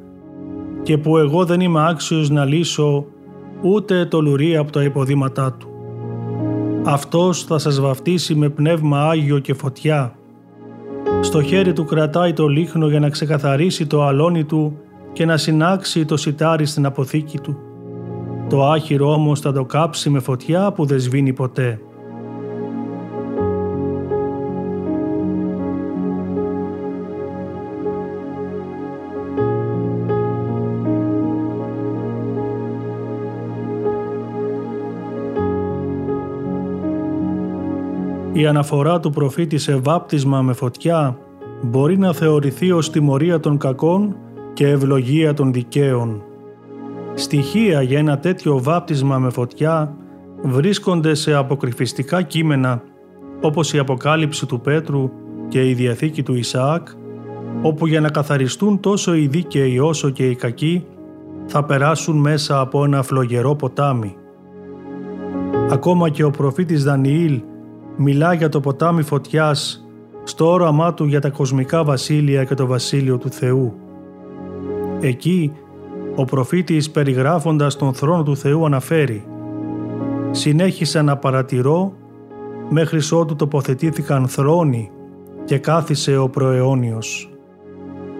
και 0.83 0.97
που 0.97 1.17
εγώ 1.17 1.45
δεν 1.45 1.59
είμαι 1.59 1.87
άξιος 1.87 2.29
να 2.29 2.45
λύσω 2.45 3.05
ούτε 3.61 4.05
το 4.05 4.21
λουρί 4.21 4.57
από 4.57 4.71
τα 4.71 4.83
υποδήματά 4.83 5.53
του. 5.53 5.67
Αυτός 6.83 7.43
θα 7.43 7.57
σας 7.57 7.79
βαφτίσει 7.79 8.35
με 8.35 8.49
πνεύμα 8.49 9.09
Άγιο 9.09 9.39
και 9.39 9.53
φωτιά 9.53 10.15
στο 11.23 11.41
χέρι 11.41 11.73
του 11.73 11.85
κρατάει 11.85 12.33
το 12.33 12.47
λίχνο 12.47 12.87
για 12.87 12.99
να 12.99 13.09
ξεκαθαρίσει 13.09 13.87
το 13.87 14.03
αλόνι 14.03 14.43
του 14.43 14.77
και 15.13 15.25
να 15.25 15.37
συνάξει 15.37 16.05
το 16.05 16.17
σιτάρι 16.17 16.65
στην 16.65 16.85
αποθήκη 16.85 17.39
του. 17.39 17.57
Το 18.49 18.65
άχυρο 18.65 19.13
όμως 19.13 19.39
θα 19.39 19.51
το 19.51 19.65
κάψει 19.65 20.09
με 20.09 20.19
φωτιά 20.19 20.71
που 20.71 20.85
δεν 20.85 20.99
σβήνει 20.99 21.33
ποτέ. 21.33 21.79
Η 38.43 38.45
αναφορά 38.45 38.99
του 38.99 39.09
προφήτη 39.09 39.57
σε 39.57 39.75
βάπτισμα 39.75 40.41
με 40.41 40.53
φωτιά 40.53 41.17
μπορεί 41.61 41.97
να 41.97 42.13
θεωρηθεί 42.13 42.71
ως 42.71 42.89
τιμωρία 42.89 43.39
των 43.39 43.57
κακών 43.57 44.15
και 44.53 44.67
ευλογία 44.67 45.33
των 45.33 45.53
δικαίων. 45.53 46.23
Στοιχεία 47.13 47.81
για 47.81 47.99
ένα 47.99 48.19
τέτοιο 48.19 48.63
βάπτισμα 48.63 49.17
με 49.17 49.29
φωτιά 49.29 49.95
βρίσκονται 50.41 51.13
σε 51.13 51.33
αποκρυφιστικά 51.33 52.21
κείμενα 52.21 52.83
όπως 53.41 53.73
η 53.73 53.77
Αποκάλυψη 53.77 54.45
του 54.45 54.59
Πέτρου 54.59 55.11
και 55.47 55.69
η 55.69 55.73
Διαθήκη 55.73 56.23
του 56.23 56.35
Ισαάκ, 56.35 56.87
όπου 57.61 57.87
για 57.87 58.01
να 58.01 58.09
καθαριστούν 58.09 58.79
τόσο 58.79 59.15
οι 59.15 59.27
δίκαιοι 59.27 59.79
όσο 59.79 60.09
και 60.09 60.29
οι 60.29 60.35
κακοί 60.35 60.85
θα 61.45 61.63
περάσουν 61.63 62.17
μέσα 62.17 62.59
από 62.59 62.83
ένα 62.83 63.03
φλογερό 63.03 63.55
ποτάμι. 63.55 64.15
Ακόμα 65.69 66.09
και 66.09 66.23
ο 66.23 66.29
προφήτης 66.29 66.83
Δανιήλ 66.83 67.41
μιλά 67.97 68.33
για 68.33 68.49
το 68.49 68.59
ποτάμι 68.59 69.03
φωτιάς 69.03 69.87
στο 70.23 70.51
όραμά 70.51 70.93
του 70.93 71.05
για 71.05 71.21
τα 71.21 71.29
κοσμικά 71.29 71.83
βασίλεια 71.83 72.43
και 72.43 72.53
το 72.53 72.65
βασίλειο 72.65 73.17
του 73.17 73.29
Θεού. 73.29 73.73
Εκεί 74.99 75.51
ο 76.15 76.25
προφήτης 76.25 76.91
περιγράφοντας 76.91 77.75
τον 77.75 77.93
θρόνο 77.93 78.23
του 78.23 78.37
Θεού 78.37 78.65
αναφέρει 78.65 79.25
«Συνέχισα 80.31 81.01
να 81.01 81.17
παρατηρώ 81.17 81.93
μέχρι 82.69 82.99
ότου 83.11 83.35
τοποθετήθηκαν 83.35 84.27
θρόνοι 84.27 84.91
και 85.45 85.57
κάθισε 85.57 86.17
ο 86.17 86.29
προαιώνιος. 86.29 87.33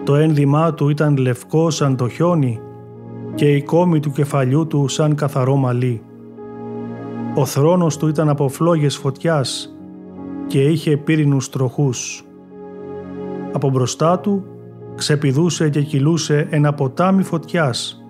Το 0.04 0.14
ένδυμά 0.14 0.74
του 0.74 0.88
ήταν 0.88 1.16
λευκό 1.16 1.70
σαν 1.70 1.96
το 1.96 2.08
χιόνι 2.08 2.60
και 3.34 3.54
η 3.54 3.62
κόμη 3.62 4.00
του 4.00 4.10
κεφαλιού 4.10 4.66
του 4.66 4.88
σαν 4.88 5.14
καθαρό 5.14 5.56
μαλλί. 5.56 6.02
Ο 7.36 7.44
θρόνος 7.44 7.96
του 7.96 8.08
ήταν 8.08 8.28
από 8.28 8.48
φλόγες 8.48 8.96
φωτιάς 8.96 9.76
και 10.46 10.62
είχε 10.62 10.96
πύρινους 10.96 11.50
τροχούς. 11.50 12.24
Από 13.52 13.70
μπροστά 13.70 14.18
του 14.18 14.44
ξεπηδούσε 14.94 15.68
και 15.68 15.82
κυλούσε 15.82 16.46
ένα 16.50 16.74
ποτάμι 16.74 17.22
φωτιάς. 17.22 18.04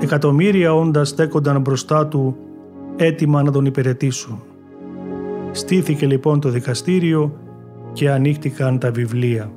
Εκατομμύρια 0.00 0.74
όντα 0.74 1.04
στέκονταν 1.04 1.60
μπροστά 1.60 2.06
του 2.06 2.36
έτοιμα 2.96 3.42
να 3.42 3.50
τον 3.50 3.64
υπηρετήσουν. 3.64 4.42
Στήθηκε 5.50 6.06
λοιπόν 6.06 6.40
το 6.40 6.48
δικαστήριο 6.48 7.32
και 7.92 8.10
ανοίχτηκαν 8.10 8.78
τα 8.78 8.90
βιβλία. 8.90 9.50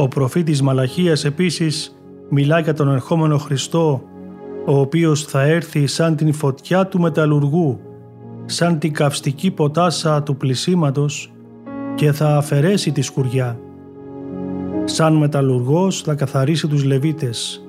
Ο 0.00 0.08
προφήτης 0.08 0.62
Μαλαχίας 0.62 1.24
επίσης 1.24 1.98
μιλά 2.28 2.58
για 2.58 2.74
τον 2.74 2.92
ερχόμενο 2.92 3.38
Χριστό, 3.38 4.02
ο 4.66 4.78
οποίος 4.78 5.24
θα 5.24 5.42
έρθει 5.42 5.86
σαν 5.86 6.16
την 6.16 6.32
φωτιά 6.32 6.86
του 6.86 7.00
μεταλλουργού, 7.00 7.80
σαν 8.44 8.78
την 8.78 8.92
καυστική 8.92 9.50
ποτάσα 9.50 10.22
του 10.22 10.36
πλησίματος 10.36 11.32
και 11.94 12.12
θα 12.12 12.36
αφαιρέσει 12.36 12.92
τη 12.92 13.02
σκουριά. 13.02 13.60
Σαν 14.84 15.14
μεταλλουργός 15.14 16.00
θα 16.00 16.14
καθαρίσει 16.14 16.66
τους 16.66 16.84
Λεβίτες. 16.84 17.66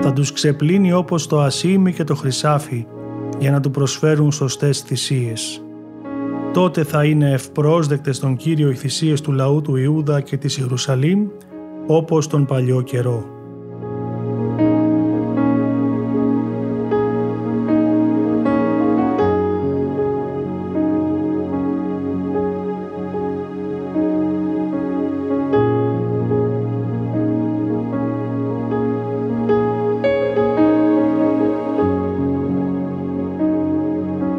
Θα 0.00 0.12
τους 0.12 0.32
ξεπλύνει 0.32 0.92
όπως 0.92 1.26
το 1.26 1.40
ασίμι 1.40 1.92
και 1.92 2.04
το 2.04 2.14
χρυσάφι 2.14 2.86
για 3.38 3.50
να 3.50 3.60
του 3.60 3.70
προσφέρουν 3.70 4.32
σωστές 4.32 4.80
θυσίες 4.80 5.62
τότε 6.52 6.84
θα 6.84 7.04
είναι 7.04 7.30
ευπρόσδεκτες 7.30 8.16
στον 8.16 8.36
Κύριο 8.36 8.70
οι 8.70 8.74
θυσίες 8.74 9.20
του 9.20 9.32
λαού 9.32 9.60
του 9.60 9.76
Ιούδα 9.76 10.20
και 10.20 10.36
της 10.36 10.58
Ιερουσαλήμ, 10.58 11.26
όπως 11.86 12.26
τον 12.26 12.46
παλιό 12.46 12.80
καιρό. 12.80 13.26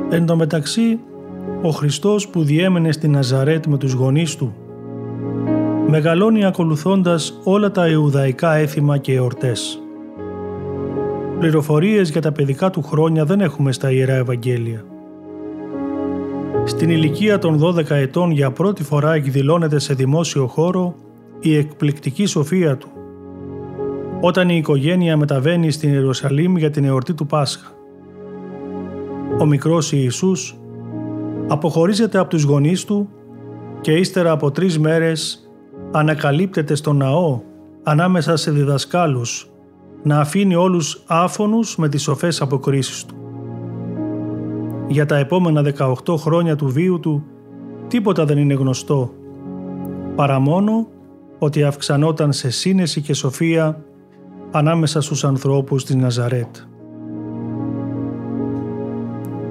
Εν 0.09 0.25
τω 0.25 0.35
μεταξύ, 0.35 0.99
ο 1.65 1.69
Χριστός 1.69 2.27
που 2.27 2.43
διέμενε 2.43 2.91
στη 2.91 3.07
Ναζαρέτ 3.07 3.65
με 3.65 3.77
τους 3.77 3.93
γονείς 3.93 4.35
του, 4.35 4.53
μεγαλώνει 5.87 6.45
ακολουθώντας 6.45 7.39
όλα 7.43 7.71
τα 7.71 7.87
Ιουδαϊκά 7.87 8.53
έθιμα 8.53 8.97
και 8.97 9.13
εορτές. 9.13 9.81
Πληροφορίες 11.39 12.09
για 12.09 12.21
τα 12.21 12.31
παιδικά 12.31 12.69
του 12.69 12.81
χρόνια 12.81 13.25
δεν 13.25 13.41
έχουμε 13.41 13.71
στα 13.71 13.91
Ιερά 13.91 14.13
Ευαγγέλια. 14.13 14.85
Στην 16.65 16.89
ηλικία 16.89 17.39
των 17.39 17.59
12 17.63 17.89
ετών 17.89 18.31
για 18.31 18.51
πρώτη 18.51 18.83
φορά 18.83 19.13
εκδηλώνεται 19.13 19.79
σε 19.79 19.93
δημόσιο 19.93 20.47
χώρο 20.47 20.95
η 21.39 21.57
εκπληκτική 21.57 22.25
σοφία 22.25 22.77
του, 22.77 22.89
όταν 24.21 24.49
η 24.49 24.55
οικογένεια 24.57 25.17
μεταβαίνει 25.17 25.71
στην 25.71 25.93
Ιερουσαλήμ 25.93 26.57
για 26.57 26.69
την 26.69 26.83
εορτή 26.83 27.13
του 27.13 27.25
Πάσχα. 27.25 27.71
Ο 29.39 29.45
μικρός 29.45 29.91
Ιησούς 29.91 30.57
αποχωρίζεται 31.47 32.17
από 32.17 32.29
τους 32.29 32.43
γονείς 32.43 32.85
του 32.85 33.09
και 33.81 33.91
ύστερα 33.91 34.31
από 34.31 34.51
τρεις 34.51 34.79
μέρες 34.79 35.49
ανακαλύπτεται 35.91 36.75
στο 36.75 36.93
ναό 36.93 37.41
ανάμεσα 37.83 38.35
σε 38.35 38.51
διδασκάλους 38.51 39.47
να 40.03 40.19
αφήνει 40.19 40.55
όλους 40.55 41.03
άφωνους 41.07 41.75
με 41.77 41.89
τις 41.89 42.01
σοφές 42.01 42.41
αποκρίσεις 42.41 43.05
του. 43.05 43.15
Για 44.87 45.05
τα 45.05 45.17
επόμενα 45.17 45.61
18 45.61 46.17
χρόνια 46.17 46.55
του 46.55 46.67
βίου 46.67 46.99
του 46.99 47.23
τίποτα 47.87 48.25
δεν 48.25 48.37
είναι 48.37 48.53
γνωστό, 48.53 49.13
παρά 50.15 50.39
μόνο 50.39 50.87
ότι 51.39 51.63
αυξανόταν 51.63 52.33
σε 52.33 52.49
σύνεση 52.49 53.01
και 53.01 53.13
σοφία 53.13 53.83
ανάμεσα 54.51 55.01
στους 55.01 55.23
ανθρώπους 55.23 55.85
της 55.85 55.95
Ναζαρέτ. 55.95 56.55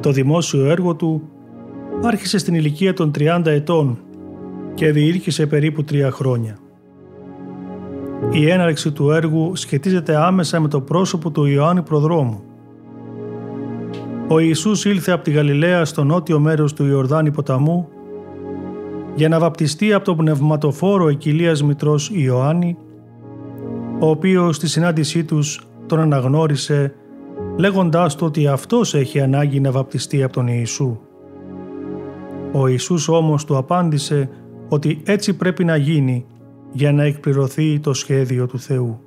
Το 0.01 0.11
δημόσιο 0.11 0.65
έργο 0.65 0.95
του 0.95 1.23
άρχισε 2.03 2.39
στην 2.39 2.55
ηλικία 2.55 2.93
των 2.93 3.11
30 3.19 3.47
ετών 3.47 3.99
και 4.75 4.93
διήρκησε 4.93 5.47
περίπου 5.47 5.85
τρία 5.85 6.11
χρόνια. 6.11 6.57
Η 8.31 8.51
έναρξη 8.51 8.93
του 8.93 9.11
έργου 9.11 9.57
σχετίζεται 9.57 10.17
άμεσα 10.17 10.61
με 10.61 10.69
το 10.69 10.81
πρόσωπο 10.81 11.31
του 11.31 11.45
Ιωάννη 11.45 11.83
Προδρόμου. 11.83 12.43
Ο 14.29 14.39
Ιησούς 14.39 14.85
ήλθε 14.85 15.13
από 15.13 15.25
τη 15.25 15.31
Γαλιλαία 15.31 15.85
στο 15.85 16.05
νότιο 16.05 16.39
μέρος 16.39 16.73
του 16.73 16.87
Ιορδάνη 16.87 17.31
ποταμού 17.31 17.89
για 19.15 19.29
να 19.29 19.39
βαπτιστεί 19.39 19.93
από 19.93 20.05
τον 20.05 20.17
πνευματοφόρο 20.17 21.09
εκκυλίας 21.09 21.63
μητρός 21.63 22.11
Ιωάννη, 22.15 22.77
ο 24.01 24.09
οποίος 24.09 24.57
στη 24.57 24.69
συνάντησή 24.69 25.25
τους 25.25 25.67
τον 25.87 26.01
αναγνώρισε 26.01 26.95
λέγοντάς 27.57 28.17
του 28.17 28.27
ότι 28.27 28.47
αυτός 28.47 28.95
έχει 28.95 29.21
ανάγκη 29.21 29.61
να 29.61 29.71
βαπτιστεί 29.71 30.23
από 30.23 30.33
τον 30.33 30.47
Ιησού. 30.47 31.01
Ο 32.53 32.69
Ιησούς 32.69 33.09
όμως 33.09 33.45
του 33.45 33.57
απάντησε 33.57 34.31
ότι 34.69 35.03
έτσι 35.05 35.37
πρέπει 35.37 35.65
να 35.65 35.77
γίνει 35.77 36.27
για 36.73 36.93
να 36.93 37.05
εκπληρωθεί 37.05 37.81
το 37.81 37.95
σχέδιο 37.95 38.47
του 38.47 38.59
Θεού. 38.59 39.01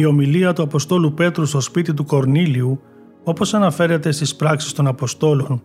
Η 0.00 0.04
ομιλία 0.04 0.52
του 0.52 0.62
Αποστόλου 0.62 1.14
Πέτρου 1.14 1.46
στο 1.46 1.60
σπίτι 1.60 1.94
του 1.94 2.04
Κορνήλιου, 2.04 2.80
όπως 3.24 3.54
αναφέρεται 3.54 4.10
στις 4.10 4.36
πράξεις 4.36 4.72
των 4.72 4.86
Αποστόλων, 4.86 5.62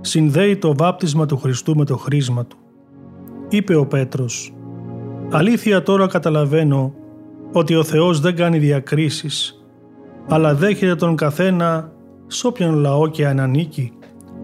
συνδέει 0.00 0.56
το 0.56 0.74
βάπτισμα 0.76 1.26
του 1.26 1.36
Χριστού 1.36 1.76
με 1.76 1.84
το 1.84 1.96
χρήσμα 1.96 2.46
του. 2.46 2.56
Είπε 3.48 3.74
ο 3.74 3.86
Πέτρος 3.86 4.52
«Αλήθεια 5.30 5.82
τώρα 5.82 6.06
καταλαβαίνω 6.06 6.94
ότι 7.52 7.74
ο 7.74 7.84
Θεός 7.84 8.20
δεν 8.20 8.36
κάνει 8.36 8.58
διακρίσεις, 8.58 9.64
αλλά 10.28 10.54
δέχεται 10.54 10.94
τον 10.94 11.16
καθένα 11.16 11.92
σ' 12.26 12.44
όποιον 12.44 12.74
λαό 12.74 13.08
και 13.08 13.26
αν 13.26 13.40
ανήκει, 13.40 13.92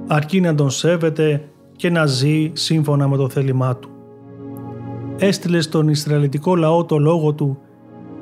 αρκεί 0.07 0.41
να 0.41 0.55
τον 0.55 0.71
σέβεται 0.71 1.49
και 1.77 1.91
να 1.91 2.07
ζει 2.07 2.51
σύμφωνα 2.55 3.09
με 3.09 3.17
το 3.17 3.29
θέλημά 3.29 3.77
του. 3.77 3.89
Έστειλε 5.19 5.61
στον 5.61 5.89
Ισραηλιτικό 5.89 6.57
λαό 6.57 6.85
το 6.85 6.99
λόγο 6.99 7.33
του 7.33 7.59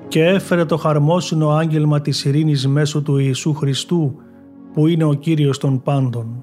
και 0.08 0.24
έφερε 0.24 0.64
το 0.64 0.76
χαρμόσυνο 0.76 1.50
άγγελμα 1.50 2.00
της 2.00 2.24
ειρήνης 2.24 2.66
μέσω 2.66 3.02
του 3.02 3.16
Ιησού 3.18 3.54
Χριστού 3.54 4.14
που 4.72 4.86
είναι 4.86 5.04
ο 5.04 5.12
Κύριος 5.12 5.58
των 5.58 5.82
πάντων. 5.82 6.42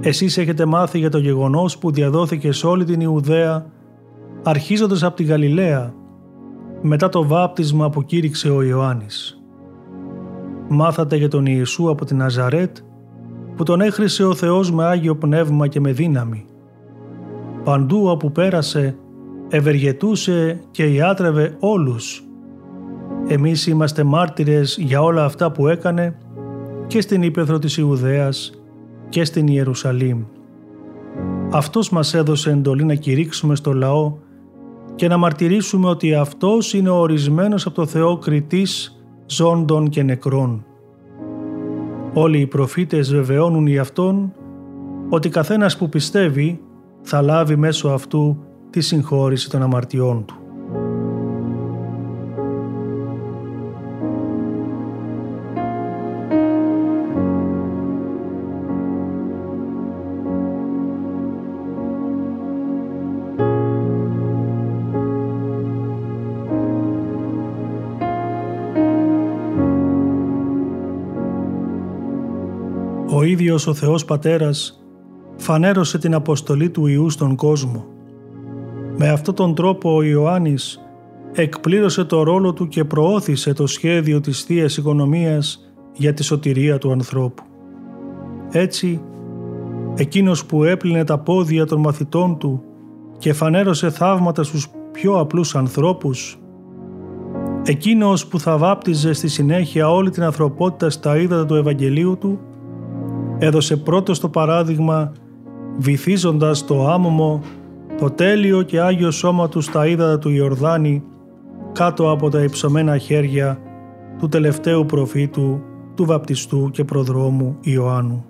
Εσείς 0.00 0.38
έχετε 0.38 0.64
μάθει 0.64 0.98
για 0.98 1.10
το 1.10 1.18
γεγονός 1.18 1.78
που 1.78 1.90
διαδόθηκε 1.90 2.52
σε 2.52 2.66
όλη 2.66 2.84
την 2.84 3.00
Ιουδαία 3.00 3.66
αρχίζοντας 4.42 5.02
από 5.02 5.16
τη 5.16 5.22
Γαλιλαία 5.22 5.94
μετά 6.82 7.08
το 7.08 7.26
βάπτισμα 7.26 7.90
που 7.90 8.04
κήρυξε 8.04 8.50
ο 8.50 8.62
Ιωάννης. 8.62 9.42
Μάθατε 10.68 11.16
για 11.16 11.28
τον 11.28 11.46
Ιησού 11.46 11.90
από 11.90 12.04
την 12.04 12.16
Ναζαρέτ 12.16 12.76
που 13.56 13.62
τον 13.62 13.80
έχρισε 13.80 14.24
ο 14.24 14.34
Θεός 14.34 14.72
με 14.72 14.84
Άγιο 14.84 15.16
Πνεύμα 15.16 15.66
και 15.66 15.80
με 15.80 15.92
δύναμη. 15.92 16.44
Παντού 17.64 18.06
όπου 18.06 18.32
πέρασε 18.32 18.96
ευεργετούσε 19.48 20.60
και 20.70 20.84
ιάτρευε 20.84 21.56
όλους. 21.60 22.24
Εμείς 23.32 23.66
είμαστε 23.66 24.04
μάρτυρες 24.04 24.76
για 24.80 25.02
όλα 25.02 25.24
αυτά 25.24 25.52
που 25.52 25.68
έκανε 25.68 26.16
και 26.86 27.00
στην 27.00 27.22
Ήπεθρο 27.22 27.58
της 27.58 27.76
Ιουδαίας 27.76 28.52
και 29.08 29.24
στην 29.24 29.46
Ιερουσαλήμ. 29.46 30.22
Αυτός 31.50 31.90
μας 31.90 32.14
έδωσε 32.14 32.50
εντολή 32.50 32.84
να 32.84 32.94
κηρύξουμε 32.94 33.54
στο 33.54 33.72
λαό 33.72 34.14
και 34.94 35.08
να 35.08 35.16
μαρτυρήσουμε 35.16 35.88
ότι 35.88 36.14
Αυτός 36.14 36.74
είναι 36.74 36.88
ο 36.88 36.94
ορισμένος 36.94 37.66
από 37.66 37.74
το 37.74 37.86
Θεό 37.86 38.18
κριτής 38.18 39.02
ζώντων 39.26 39.88
και 39.88 40.02
νεκρών. 40.02 40.64
Όλοι 42.14 42.40
οι 42.40 42.46
προφήτες 42.46 43.12
βεβαιώνουν 43.14 43.66
οι 43.66 43.78
Αυτόν 43.78 44.32
ότι 45.08 45.28
καθένας 45.28 45.76
που 45.76 45.88
πιστεύει 45.88 46.60
θα 47.02 47.22
λάβει 47.22 47.56
μέσω 47.56 47.88
αυτού 47.88 48.44
τη 48.70 48.80
συγχώρηση 48.80 49.50
των 49.50 49.62
αμαρτιών 49.62 50.24
του. 50.24 50.39
Ίδιος 73.40 73.66
ο 73.66 73.74
Θεός 73.74 74.04
Πατέρας 74.04 74.84
φανέρωσε 75.36 75.98
την 75.98 76.14
αποστολή 76.14 76.70
του 76.70 76.86
Ιού 76.86 77.10
στον 77.10 77.36
κόσμο. 77.36 77.86
Με 78.96 79.08
αυτόν 79.08 79.34
τον 79.34 79.54
τρόπο 79.54 79.94
ο 79.94 80.02
Ιωάννης 80.02 80.80
εκπλήρωσε 81.32 82.04
το 82.04 82.22
ρόλο 82.22 82.52
του 82.52 82.68
και 82.68 82.84
προώθησε 82.84 83.52
το 83.52 83.66
σχέδιο 83.66 84.20
της 84.20 84.42
θείας 84.42 84.76
Οικονομίας 84.76 85.72
για 85.92 86.14
τη 86.14 86.22
σωτηρία 86.22 86.78
του 86.78 86.92
ανθρώπου. 86.92 87.42
Έτσι, 88.50 89.02
εκείνος 89.96 90.46
που 90.46 90.64
έπλυνε 90.64 91.04
τα 91.04 91.18
πόδια 91.18 91.66
των 91.66 91.80
μαθητών 91.80 92.38
του 92.38 92.62
και 93.18 93.32
φανέρωσε 93.32 93.90
θαύματα 93.90 94.42
στους 94.42 94.68
πιο 94.92 95.18
απλούς 95.18 95.54
ανθρώπους, 95.54 96.38
εκείνος 97.64 98.26
που 98.26 98.40
θα 98.40 98.56
βάπτιζε 98.56 99.12
στη 99.12 99.28
συνέχεια 99.28 99.90
όλη 99.90 100.10
την 100.10 100.22
ανθρωπότητα 100.22 100.90
στα 100.90 101.16
ύδατα 101.16 101.46
του 101.46 101.54
Ευαγγελίου 101.54 102.18
του, 102.18 102.40
έδωσε 103.42 103.76
πρώτος 103.76 104.20
το 104.20 104.28
παράδειγμα 104.28 105.12
βυθίζοντας 105.78 106.64
το 106.64 106.88
άμμο 106.88 107.40
το 107.98 108.10
τέλειο 108.10 108.62
και 108.62 108.80
Άγιο 108.80 109.10
σώμα 109.10 109.48
τους 109.48 109.64
στα 109.64 109.86
ύδατα 109.86 110.18
του 110.18 110.30
Ιορδάνη 110.30 111.02
κάτω 111.72 112.10
από 112.10 112.30
τα 112.30 112.42
υψωμένα 112.42 112.98
χέρια 112.98 113.58
του 114.18 114.28
τελευταίου 114.28 114.86
προφήτου 114.86 115.60
του 115.94 116.04
βαπτιστού 116.04 116.70
και 116.70 116.84
προδρόμου 116.84 117.56
Ιωάννου. 117.60 118.24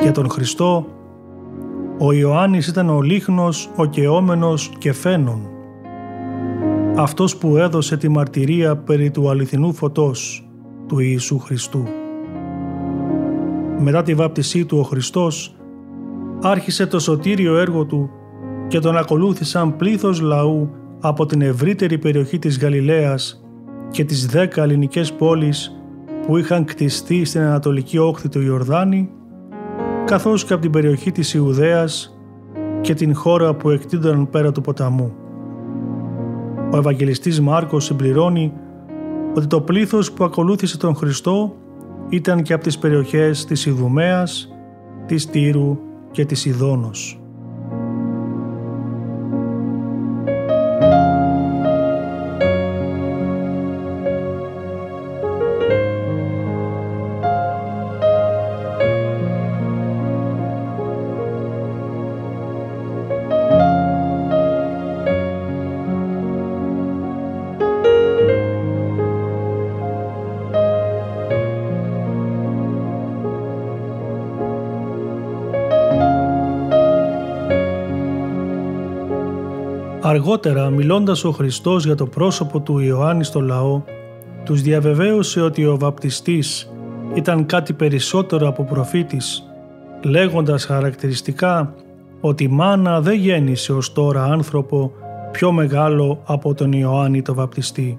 Για 0.00 0.12
τον 0.12 0.30
Χριστό, 0.30 0.86
ο 1.98 2.12
Ιωάννης 2.12 2.66
ήταν 2.66 2.88
ο 2.88 3.02
λίχνος, 3.02 3.70
ο 3.76 3.84
κεόμενος 3.84 4.72
και 4.78 4.92
φαίνον. 4.92 5.48
Αυτός 6.96 7.36
που 7.36 7.56
έδωσε 7.56 7.96
τη 7.96 8.08
μαρτυρία 8.08 8.76
περί 8.76 9.10
του 9.10 9.30
αληθινού 9.30 9.72
φωτός 9.72 10.48
του 10.86 10.98
Ιησού 10.98 11.38
Χριστού. 11.38 11.84
Μετά 13.78 14.02
τη 14.02 14.14
βάπτισή 14.14 14.64
του 14.64 14.78
ο 14.78 14.82
Χριστός 14.82 15.56
άρχισε 16.42 16.86
το 16.86 16.98
σωτήριο 16.98 17.56
έργο 17.56 17.84
του 17.84 18.10
και 18.68 18.78
τον 18.78 18.96
ακολούθησαν 18.96 19.76
πλήθος 19.76 20.20
λαού 20.20 20.70
από 21.00 21.26
την 21.26 21.40
ευρύτερη 21.40 21.98
περιοχή 21.98 22.38
της 22.38 22.58
Γαλιλαίας 22.58 23.44
και 23.90 24.04
τις 24.04 24.26
δέκα 24.26 24.62
ελληνικές 24.62 25.12
πόλεις 25.12 25.76
που 26.26 26.36
είχαν 26.36 26.64
κτιστεί 26.64 27.24
στην 27.24 27.40
ανατολική 27.40 27.98
όχθη 27.98 28.28
του 28.28 28.40
Ιορδάνη 28.40 29.10
καθώς 30.04 30.44
και 30.44 30.52
από 30.52 30.62
την 30.62 30.70
περιοχή 30.70 31.12
της 31.12 31.34
Ιουδαίας 31.34 32.18
και 32.80 32.94
την 32.94 33.14
χώρα 33.14 33.54
που 33.54 33.70
εκτίντωναν 33.70 34.30
πέρα 34.30 34.52
του 34.52 34.60
ποταμού. 34.60 35.12
Ο 36.72 36.76
Ευαγγελιστής 36.76 37.40
Μάρκος 37.40 37.84
συμπληρώνει 37.84 38.52
ότι 39.36 39.46
το 39.46 39.60
πλήθος 39.60 40.12
που 40.12 40.24
ακολούθησε 40.24 40.76
τον 40.76 40.94
Χριστό 40.94 41.54
ήταν 42.14 42.42
και 42.42 42.52
από 42.52 42.62
τις 42.64 42.78
περιοχές 42.78 43.44
της 43.44 43.66
Ιδουμέας, 43.66 44.52
της 45.06 45.26
Τύρου 45.26 45.78
και 46.10 46.24
της 46.24 46.44
Ιδόνος. 46.44 47.23
Αργότερα, 80.14 80.70
μιλώντας 80.70 81.24
ο 81.24 81.30
Χριστός 81.30 81.84
για 81.84 81.94
το 81.94 82.06
πρόσωπο 82.06 82.60
του 82.60 82.78
Ιωάννη 82.78 83.24
στο 83.24 83.40
λαό, 83.40 83.82
τους 84.44 84.62
διαβεβαίωσε 84.62 85.40
ότι 85.40 85.66
ο 85.66 85.78
βαπτιστής 85.78 86.72
ήταν 87.14 87.46
κάτι 87.46 87.72
περισσότερο 87.72 88.48
από 88.48 88.64
προφήτης, 88.64 89.42
λέγοντας 90.04 90.64
χαρακτηριστικά 90.64 91.74
ότι 92.20 92.44
η 92.44 92.48
μάνα 92.48 93.00
δεν 93.00 93.18
γέννησε 93.18 93.72
ως 93.72 93.92
τώρα 93.92 94.24
άνθρωπο 94.24 94.92
πιο 95.32 95.52
μεγάλο 95.52 96.22
από 96.24 96.54
τον 96.54 96.72
Ιωάννη 96.72 97.22
το 97.22 97.34
βαπτιστή. 97.34 97.98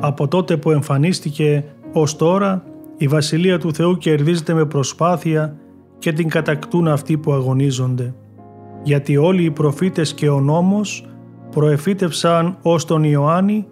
Από 0.00 0.28
τότε 0.28 0.56
που 0.56 0.70
εμφανίστηκε 0.70 1.64
ως 1.92 2.16
τώρα, 2.16 2.64
η 2.96 3.08
Βασιλεία 3.08 3.58
του 3.58 3.74
Θεού 3.74 3.96
κερδίζεται 3.96 4.54
με 4.54 4.64
προσπάθεια 4.64 5.56
και 5.98 6.12
την 6.12 6.28
κατακτούν 6.28 6.88
αυτοί 6.88 7.16
που 7.16 7.32
αγωνίζονται 7.32 8.14
γιατί 8.86 9.16
όλοι 9.16 9.44
οι 9.44 9.50
προφήτες 9.50 10.14
και 10.14 10.28
ο 10.28 10.40
νόμος 10.40 11.06
προεφήτευσαν 11.50 12.58
ως 12.62 12.84
τον 12.84 13.04
Ιωάννη, 13.04 13.66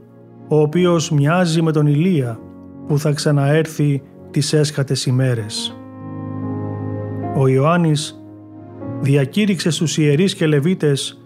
ο 0.49 0.61
οποίος 0.61 1.11
μοιάζει 1.11 1.63
με 1.63 1.73
τον 1.73 1.87
Ηλία 1.87 2.39
που 2.87 2.99
θα 2.99 3.13
ξαναέρθει 3.13 4.03
τις 4.31 4.53
έσχατες 4.53 5.07
ημέρες. 5.07 5.77
Ο 7.37 7.49
Ιωάννης 7.49 8.25
διακήρυξε 9.01 9.71
στους 9.71 9.99
ιερείς 9.99 10.35
και 10.35 10.47
λεβίτες 10.47 11.25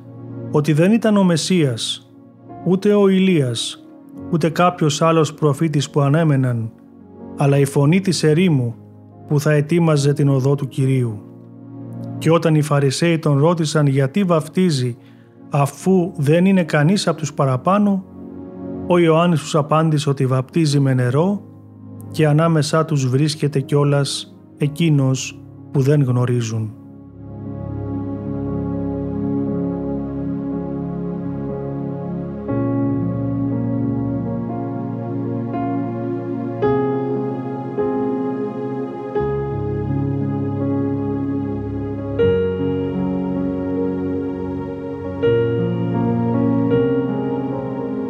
ότι 0.51 0.72
δεν 0.72 0.92
ήταν 0.92 1.16
ο 1.16 1.24
Μεσσίας, 1.24 2.11
ούτε 2.64 2.94
ο 2.94 3.09
Ηλίας, 3.09 3.88
ούτε 4.31 4.51
κάποιος 4.51 5.03
άλλος 5.03 5.35
προφήτης 5.35 5.90
που 5.90 6.01
ανέμεναν, 6.01 6.72
αλλά 7.37 7.59
η 7.59 7.64
φωνή 7.64 8.01
της 8.01 8.22
ερήμου 8.22 8.74
που 9.29 9.40
θα 9.40 9.53
ετοίμαζε 9.53 10.12
την 10.12 10.29
οδό 10.29 10.55
του 10.55 10.68
Κυρίου. 10.68 11.28
Και 12.18 12.30
όταν 12.30 12.54
οι 12.54 12.62
Φαρισαίοι 12.62 13.18
τον 13.18 13.38
ρώτησαν 13.38 13.87
γιατί 13.87 14.24
βαφτίζει 14.24 14.96
αφού 15.50 16.12
δεν 16.16 16.44
είναι 16.44 16.64
κανείς 16.64 17.08
από 17.08 17.18
τους 17.18 17.34
παραπάνω, 17.34 18.04
ο 18.87 18.98
Ιωάννης 18.98 19.40
τους 19.40 19.54
απάντησε 19.54 20.11
ότι 20.11 20.26
βαπτίζει 20.26 20.80
με 20.80 20.94
νερό 20.94 21.42
και 22.11 22.26
ανάμεσά 22.26 22.84
τους 22.84 23.08
βρίσκεται 23.08 23.61
κιόλας 23.61 24.37
εκείνος 24.58 25.40
που 25.72 25.80
δεν 25.80 26.02
γνωρίζουν. 26.02 26.78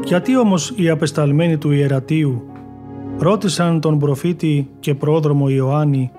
Γιατί 0.08 0.36
όμως 0.36 0.72
οι 0.76 0.88
απεσταλμένοι 0.88 1.58
του 1.58 1.70
Ιερατείου 1.70 2.42
ρώτησαν 3.18 3.80
τον 3.80 3.98
προφήτη 3.98 4.70
και 4.80 4.94
πρόδρομο 4.94 5.48
Ιωάννη 5.48 6.10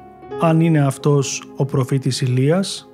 αν 0.42 0.62
είναι 0.62 0.86
αυτός 0.86 1.44
ο 1.56 1.66
προφήτης 1.66 2.22
Ηλίας; 2.22 2.90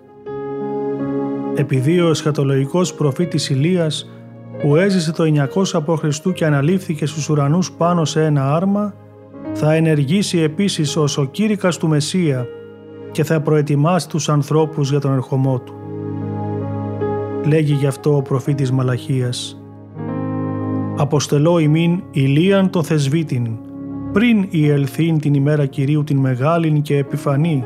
Επειδή 1.55 1.99
ο 1.99 2.09
εσχατολογικός 2.09 2.93
προφήτης 2.93 3.49
Ηλίας 3.49 4.09
που 4.61 4.75
έζησε 4.75 5.11
το 5.11 5.23
900 5.23 5.83
π.Χ. 5.85 6.33
και 6.33 6.45
αναλήφθηκε 6.45 7.05
στους 7.05 7.29
ουρανούς 7.29 7.71
πάνω 7.71 8.05
σε 8.05 8.25
ένα 8.25 8.55
άρμα, 8.55 8.93
θα 9.53 9.73
ενεργήσει 9.73 10.39
επίσης 10.39 10.97
ως 10.97 11.17
ο 11.17 11.25
κήρυκας 11.25 11.77
του 11.77 11.87
Μεσσία 11.87 12.47
και 13.11 13.23
θα 13.23 13.41
προετοιμάσει 13.41 14.09
τους 14.09 14.29
ανθρώπους 14.29 14.89
για 14.89 14.99
τον 14.99 15.13
ερχομό 15.13 15.59
του. 15.59 15.73
Λέγει 17.45 17.73
γι' 17.73 17.87
αυτό 17.87 18.15
ο 18.15 18.21
προφήτης 18.21 18.71
Μαλαχίας 18.71 19.59
«Αποστελώ 20.97 21.59
ημίν 21.59 22.03
ηλίαν 22.11 22.69
το 22.69 22.83
θεσβήτην, 22.83 23.47
πριν 24.13 24.47
η 24.49 24.69
ελθύν 24.69 25.19
την 25.19 25.33
ημέρα 25.33 25.65
Κυρίου 25.65 26.03
την 26.03 26.17
μεγάλην 26.17 26.81
και 26.81 26.97
επιφανή, 26.97 27.63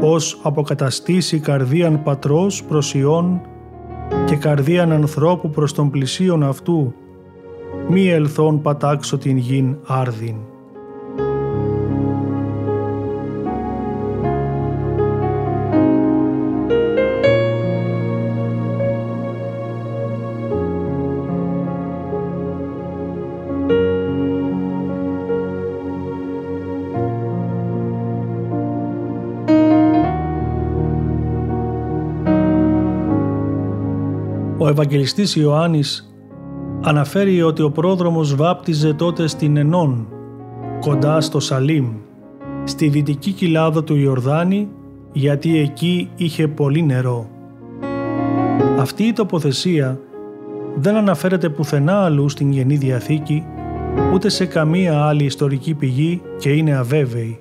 ως 0.00 0.40
αποκαταστήσει 0.42 1.38
καρδίαν 1.38 2.02
πατρός 2.02 2.64
προς 2.64 2.94
Υιόν 2.94 3.40
και 4.26 4.36
καρδίαν 4.36 4.92
ανθρώπου 4.92 5.50
προς 5.50 5.72
τον 5.72 5.90
πλησίον 5.90 6.42
αυτού, 6.42 6.94
μη 7.88 8.08
ελθόν 8.08 8.60
πατάξω 8.62 9.18
την 9.18 9.36
γην 9.36 9.76
άρδιν. 9.86 10.36
Ο 34.66 34.68
Ευαγγελιστής 34.68 35.36
Ιωάννης 35.36 36.14
αναφέρει 36.82 37.42
ότι 37.42 37.62
ο 37.62 37.70
πρόδρομος 37.70 38.34
βάπτιζε 38.34 38.94
τότε 38.94 39.26
στην 39.26 39.56
Ενών, 39.56 40.08
κοντά 40.80 41.20
στο 41.20 41.40
Σαλίμ, 41.40 41.88
στη 42.64 42.88
δυτική 42.88 43.32
κοιλάδα 43.32 43.84
του 43.84 43.96
Ιορδάνη, 43.96 44.68
γιατί 45.12 45.58
εκεί 45.58 46.10
είχε 46.16 46.48
πολύ 46.48 46.82
νερό. 46.82 47.30
Αυτή 48.78 49.04
η 49.04 49.12
τοποθεσία 49.12 50.00
δεν 50.74 50.96
αναφέρεται 50.96 51.48
πουθενά 51.48 52.04
αλλού 52.04 52.28
στην 52.28 52.52
Γενή 52.52 52.76
Διαθήκη, 52.76 53.44
ούτε 54.14 54.28
σε 54.28 54.46
καμία 54.46 55.04
άλλη 55.04 55.24
ιστορική 55.24 55.74
πηγή 55.74 56.22
και 56.38 56.50
είναι 56.50 56.76
αβέβαιη. 56.76 57.40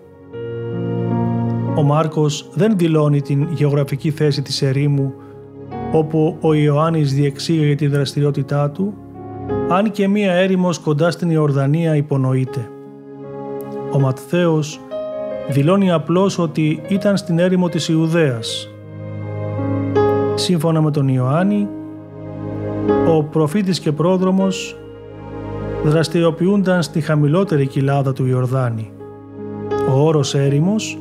Ο 1.75 1.83
Μάρκος 1.83 2.49
δεν 2.53 2.77
δηλώνει 2.77 3.21
την 3.21 3.47
γεωγραφική 3.53 4.11
θέση 4.11 4.41
της 4.41 4.61
ερήμου 4.61 5.13
όπου 5.97 6.37
ο 6.41 6.53
Ιωάννης 6.53 7.13
διεξήγαγε 7.13 7.75
τη 7.75 7.87
δραστηριότητά 7.87 8.69
του, 8.69 8.93
αν 9.69 9.91
και 9.91 10.07
μία 10.07 10.33
έρημος 10.33 10.79
κοντά 10.79 11.11
στην 11.11 11.29
Ιορδανία 11.29 11.95
υπονοείται. 11.95 12.69
Ο 13.91 13.99
Ματθαίος 13.99 14.79
δηλώνει 15.49 15.91
απλώς 15.91 16.39
ότι 16.39 16.81
ήταν 16.87 17.17
στην 17.17 17.39
έρημο 17.39 17.69
της 17.69 17.87
Ιουδαίας. 17.87 18.69
Σύμφωνα 20.35 20.81
με 20.81 20.91
τον 20.91 21.07
Ιωάννη, 21.07 21.67
ο 23.15 23.23
προφήτης 23.23 23.79
και 23.79 23.91
πρόδρομος 23.91 24.77
δραστηριοποιούνταν 25.83 26.83
στη 26.83 27.01
χαμηλότερη 27.01 27.67
κοιλάδα 27.67 28.13
του 28.13 28.25
Ιορδάνη. 28.25 28.91
Ο 29.89 30.05
όρος 30.05 30.35
έρημος 30.35 30.97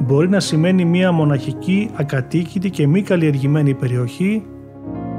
μπορεί 0.00 0.28
να 0.28 0.40
σημαίνει 0.40 0.84
μία 0.84 1.12
μοναχική, 1.12 1.90
ακατοίκητη 1.94 2.70
και 2.70 2.86
μη 2.86 3.02
καλλιεργημένη 3.02 3.74
περιοχή, 3.74 4.46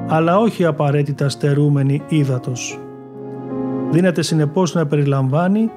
αλλά 0.07 0.37
όχι 0.37 0.65
απαραίτητα 0.65 1.29
στερούμενη 1.29 2.01
ύδατος. 2.07 2.79
Δίνεται 3.91 4.21
συνεπώς 4.21 4.73
να 4.73 4.85
περιλαμβάνει 4.85 5.69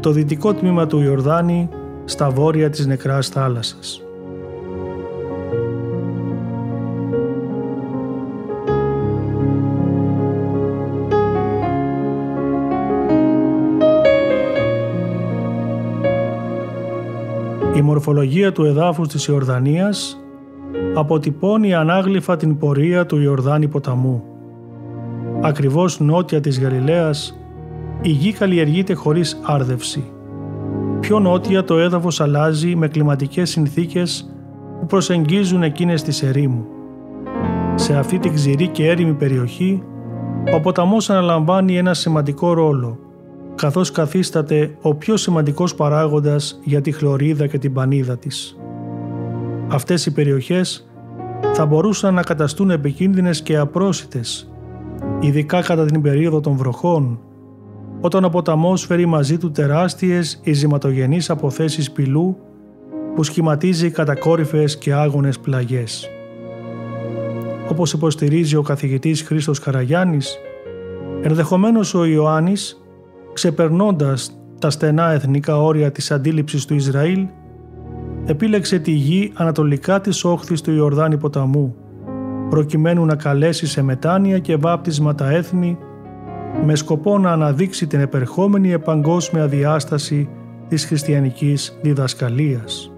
το 0.00 0.10
δυτικό 0.10 0.54
τμήμα 0.54 0.86
του 0.86 1.00
Ιορδάνη 1.00 1.68
στα 2.04 2.30
βόρεια 2.30 2.70
της 2.70 2.86
νεκράς 2.86 3.28
θάλασσας. 3.28 4.07
Η 17.78 17.82
μορφολογία 17.82 18.52
του 18.52 18.64
εδάφους 18.64 19.08
της 19.08 19.26
Ιορδανίας 19.26 20.20
αποτυπώνει 20.94 21.74
ανάγλυφα 21.74 22.36
την 22.36 22.58
πορεία 22.58 23.06
του 23.06 23.20
Ιορδάνη 23.20 23.68
ποταμού. 23.68 24.22
Ακριβώς 25.40 26.00
νότια 26.00 26.40
της 26.40 26.60
Γαλιλαίας 26.60 27.38
η 28.02 28.08
γη 28.10 28.32
καλλιεργείται 28.32 28.94
χωρίς 28.94 29.40
άρδευση. 29.42 30.10
Πιο 31.00 31.18
νότια 31.18 31.64
το 31.64 31.78
έδαφος 31.78 32.20
αλλάζει 32.20 32.76
με 32.76 32.88
κλιματικές 32.88 33.50
συνθήκες 33.50 34.30
που 34.80 34.86
προσεγγίζουν 34.86 35.62
εκείνες 35.62 36.02
της 36.02 36.22
ερήμου. 36.22 36.66
Σε 37.74 37.96
αυτή 37.96 38.18
την 38.18 38.34
ξηρή 38.34 38.68
και 38.68 38.88
έρημη 38.88 39.14
περιοχή 39.14 39.82
ο 40.54 40.60
ποταμός 40.60 41.10
αναλαμβάνει 41.10 41.76
ένα 41.76 41.94
σημαντικό 41.94 42.52
ρόλο 42.52 42.98
καθώς 43.58 43.90
καθίσταται 43.90 44.76
ο 44.82 44.94
πιο 44.94 45.16
σημαντικός 45.16 45.74
παράγοντας 45.74 46.60
για 46.64 46.80
τη 46.80 46.92
χλωρίδα 46.92 47.46
και 47.46 47.58
την 47.58 47.72
πανίδα 47.72 48.18
της. 48.18 48.56
Αυτές 49.68 50.06
οι 50.06 50.12
περιοχές 50.12 50.88
θα 51.52 51.66
μπορούσαν 51.66 52.14
να 52.14 52.22
καταστούν 52.22 52.70
επικίνδυνες 52.70 53.42
και 53.42 53.56
απρόσιτες, 53.56 54.50
ειδικά 55.20 55.62
κατά 55.62 55.84
την 55.84 56.02
περίοδο 56.02 56.40
των 56.40 56.56
βροχών, 56.56 57.20
όταν 58.00 58.24
ο 58.24 58.28
ποταμός 58.28 58.84
φέρει 58.84 59.06
μαζί 59.06 59.38
του 59.38 59.50
τεράστιες 59.50 60.40
ειζηματογενείς 60.42 61.30
αποθέσεις 61.30 61.90
πυλού 61.90 62.36
που 63.14 63.22
σχηματίζει 63.22 63.90
κατακόρυφες 63.90 64.78
και 64.78 64.92
άγονες 64.92 65.38
πλαγιές. 65.38 66.08
Όπως 67.70 67.92
υποστηρίζει 67.92 68.56
ο 68.56 68.62
καθηγητής 68.62 69.22
Χρήστος 69.22 69.58
Καραγιάννης, 69.58 70.38
ενδεχομένως 71.22 71.94
ο 71.94 72.04
Ιωάννης 72.04 72.82
ξεπερνώντας 73.38 74.38
τα 74.58 74.70
στενά 74.70 75.10
εθνικά 75.10 75.62
όρια 75.62 75.92
της 75.92 76.10
αντίληψης 76.10 76.64
του 76.64 76.74
Ισραήλ, 76.74 77.26
επίλεξε 78.26 78.78
τη 78.78 78.90
γη 78.90 79.32
ανατολικά 79.34 80.00
της 80.00 80.24
όχθης 80.24 80.60
του 80.60 80.72
Ιορδάνη 80.72 81.16
ποταμού, 81.16 81.74
προκειμένου 82.50 83.04
να 83.04 83.14
καλέσει 83.14 83.66
σε 83.66 83.82
μετάνοια 83.82 84.38
και 84.38 84.56
βάπτισμα 84.56 85.14
τα 85.14 85.30
έθνη, 85.30 85.78
με 86.64 86.74
σκοπό 86.74 87.18
να 87.18 87.32
αναδείξει 87.32 87.86
την 87.86 88.00
επερχόμενη 88.00 88.72
επαγκόσμια 88.72 89.46
διάσταση 89.46 90.28
της 90.68 90.84
χριστιανικής 90.84 91.78
διδασκαλίας. 91.82 92.92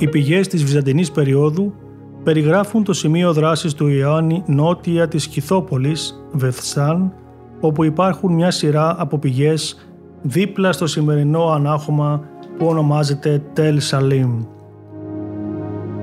Οι 0.00 0.08
πηγές 0.08 0.48
της 0.48 0.64
Βυζαντινής 0.64 1.10
περίοδου 1.10 1.74
περιγράφουν 2.22 2.84
το 2.84 2.92
σημείο 2.92 3.32
δράσης 3.32 3.74
του 3.74 3.88
Ιωάννη 3.88 4.42
νότια 4.46 5.08
της 5.08 5.26
Κιθόπολης, 5.26 6.24
Βεθσάν, 6.32 7.12
όπου 7.60 7.84
υπάρχουν 7.84 8.34
μια 8.34 8.50
σειρά 8.50 8.94
από 8.98 9.18
πηγές 9.18 9.88
δίπλα 10.22 10.72
στο 10.72 10.86
σημερινό 10.86 11.44
ανάχωμα 11.46 12.22
που 12.58 12.66
ονομάζεται 12.66 13.42
Τελ 13.52 13.80
Σαλίμ. 13.80 14.42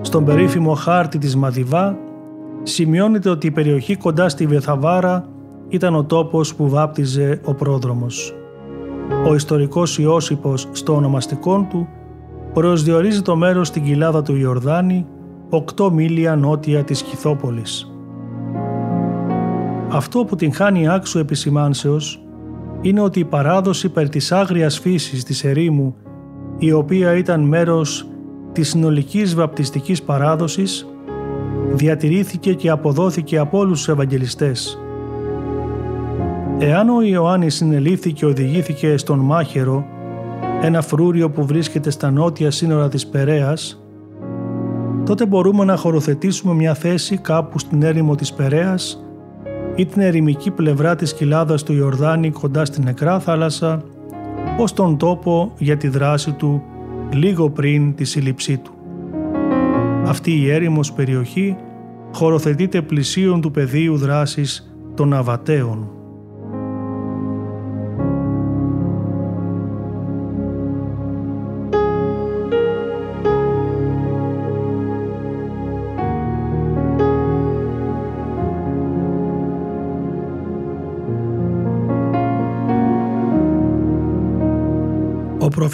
Στον 0.02 0.26
περίφημο 0.26 0.74
χάρτη 0.74 1.18
της 1.18 1.36
Μαδιβά 1.36 1.98
σημειώνεται 2.64 3.30
ότι 3.30 3.48
η 3.48 3.52
περιοχή 3.52 3.96
κοντά 3.96 4.30
στη 4.30 4.46
Βεθαβάρα 4.46 5.28
ήταν 5.68 5.96
ο 5.96 6.04
τόπος 6.04 6.56
που 6.56 6.70
βάπτιζε 6.70 7.42
ο 7.44 7.54
πρόδρομος. 7.54 8.34
Ο 9.28 9.36
ιστορικός 9.36 9.98
Ιώσυπος 10.00 10.68
στο 10.72 10.96
ονομαστικό 10.96 11.68
του 11.70 11.88
προσδιορίζει 12.56 13.22
το 13.22 13.36
μέρος 13.36 13.68
στην 13.68 13.84
κοιλάδα 13.84 14.22
του 14.22 14.36
Ιορδάνη, 14.36 15.06
8 15.50 15.92
μίλια 15.92 16.36
νότια 16.36 16.84
της 16.84 17.02
Κιθόπολης. 17.02 17.92
Αυτό 19.90 20.26
που 20.26 20.36
την 20.36 20.54
χάνει 20.54 20.90
άξου 20.90 21.20
επισημάνσεως 21.20 22.24
είναι 22.82 23.02
ότι 23.02 23.20
η 23.20 23.26
παράδοση 23.26 23.90
περί 23.90 24.10
της 24.10 24.32
άγριας 24.32 24.80
φύσης 24.80 25.24
της 25.24 25.44
ερήμου, 25.44 25.96
η 26.58 26.72
οποία 26.72 27.16
ήταν 27.16 27.42
μέρος 27.42 28.08
της 28.52 28.70
συνολικής 28.70 29.36
βαπτιστικής 29.36 30.04
παράδοσης, 30.04 30.88
διατηρήθηκε 31.74 32.54
και 32.54 32.70
αποδόθηκε 32.70 33.38
από 33.38 33.58
όλους 33.58 33.78
τους 33.78 33.88
Ευαγγελιστές. 33.88 34.80
Εάν 36.60 36.90
ο 36.90 37.02
Ιωάννης 37.02 37.56
συνελήφθη 37.56 38.14
και 38.14 38.26
οδηγήθηκε 38.26 38.98
στον 38.98 39.20
Μάχερο, 39.20 39.86
ένα 40.66 40.82
φρούριο 40.82 41.30
που 41.30 41.46
βρίσκεται 41.46 41.90
στα 41.90 42.12
νότια 42.12 42.52
σύνορα 42.52 42.90
της 42.90 43.08
Περαίας, 43.08 43.86
τότε 45.06 45.26
μπορούμε 45.26 45.66
να 45.66 45.76
χωροθετήσουμε 45.76 46.54
μια 46.54 46.74
θέση 46.74 47.18
κάπου 47.18 47.60
στην 47.60 47.84
έρημο 47.84 48.16
της 48.16 48.34
Περαίας 48.34 49.06
ή 49.76 49.86
την 49.86 50.02
ερημική 50.02 50.52
πλευρά 50.52 50.96
της 50.96 51.14
κοιλάδας 51.14 51.64
του 51.64 51.74
Ιορδάνη 51.74 52.32
κοντά 52.32 52.66
στην 52.66 52.84
νεκρά 52.84 53.20
θάλασσα 53.20 53.84
ως 54.60 54.74
τον 54.74 54.98
τόπο 54.98 55.54
για 55.58 55.78
τη 55.78 55.88
δράση 55.88 56.32
του 56.32 56.64
λίγο 57.14 57.50
πριν 57.50 57.96
τη 57.96 58.04
σύλληψή 58.04 58.58
του. 58.58 58.72
Αυτή 60.06 60.32
η 60.32 60.52
έρημος 60.52 60.94
περιοχή 60.94 61.58
χωροθετείται 62.14 62.82
πλησίον 62.82 63.42
του 63.42 63.52
πεδίου 63.52 63.98
δράσης 63.98 64.76
των 64.96 65.14
Αβατέων. 65.14 65.95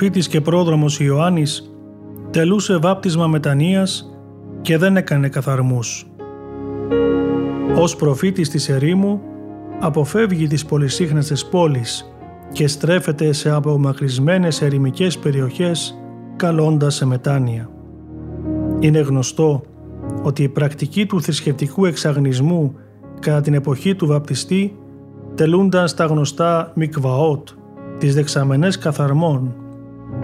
Προφήτης 0.01 0.27
και 0.27 0.41
πρόδρομος 0.41 0.99
Ιωάννης 0.99 1.71
τελούσε 2.29 2.77
βάπτισμα 2.77 3.27
μετανοίας 3.27 4.11
και 4.61 4.77
δεν 4.77 4.97
έκανε 4.97 5.29
καθαρμούς. 5.29 6.07
Ως 7.77 7.95
προφήτης 7.95 8.49
της 8.49 8.69
ερήμου 8.69 9.21
αποφεύγει 9.79 10.47
τις 10.47 10.65
πολυσύχναστες 10.65 11.45
πόλεις 11.45 12.13
και 12.51 12.67
στρέφεται 12.67 13.31
σε 13.31 13.49
απομακρυσμένες 13.49 14.61
ερημικές 14.61 15.17
περιοχές 15.17 15.97
καλώντας 16.35 16.95
σε 16.95 17.05
μετάνοια. 17.05 17.69
Είναι 18.79 18.99
γνωστό 18.99 19.63
ότι 20.23 20.43
η 20.43 20.49
πρακτική 20.49 21.05
του 21.05 21.21
θρησκευτικού 21.21 21.85
εξαγνισμού 21.85 22.75
κατά 23.19 23.41
την 23.41 23.53
εποχή 23.53 23.95
του 23.95 24.07
βαπτιστή 24.07 24.77
τελούνταν 25.35 25.87
στα 25.87 26.05
γνωστά 26.05 26.71
μικβαότ, 26.75 27.49
τις 27.97 28.15
δεξαμενές 28.15 28.77
καθαρμών, 28.77 29.55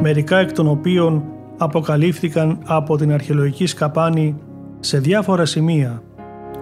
μερικά 0.02 0.38
εκ 0.38 0.52
των 0.52 0.68
οποίων 0.68 1.24
αποκαλύφθηκαν 1.58 2.60
από 2.66 2.98
την 2.98 3.14
αρχαιολογική 3.14 3.66
σκαπάνη 3.66 4.36
σε 4.80 5.00
διάφορα 5.00 5.46
σημεία, 5.46 6.02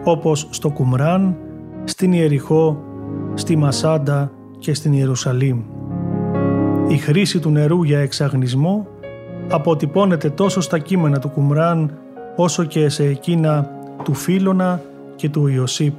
όπως 0.03 0.47
στο 0.49 0.69
Κουμράν, 0.69 1.35
στην 1.83 2.13
Ιεριχώ, 2.13 2.83
στη 3.33 3.55
Μασάντα 3.55 4.31
και 4.59 4.73
στην 4.73 4.93
Ιερουσαλήμ. 4.93 5.61
Η 6.87 6.97
χρήση 6.97 7.39
του 7.39 7.49
νερού 7.49 7.83
για 7.83 7.99
εξαγνισμό 7.99 8.87
αποτυπώνεται 9.49 10.29
τόσο 10.29 10.61
στα 10.61 10.77
κείμενα 10.77 11.19
του 11.19 11.29
Κουμράν 11.29 11.97
όσο 12.35 12.63
και 12.63 12.89
σε 12.89 13.03
εκείνα 13.03 13.69
του 14.03 14.13
Φίλωνα 14.13 14.81
και 15.15 15.29
του 15.29 15.47
Ιωσήπ. 15.47 15.93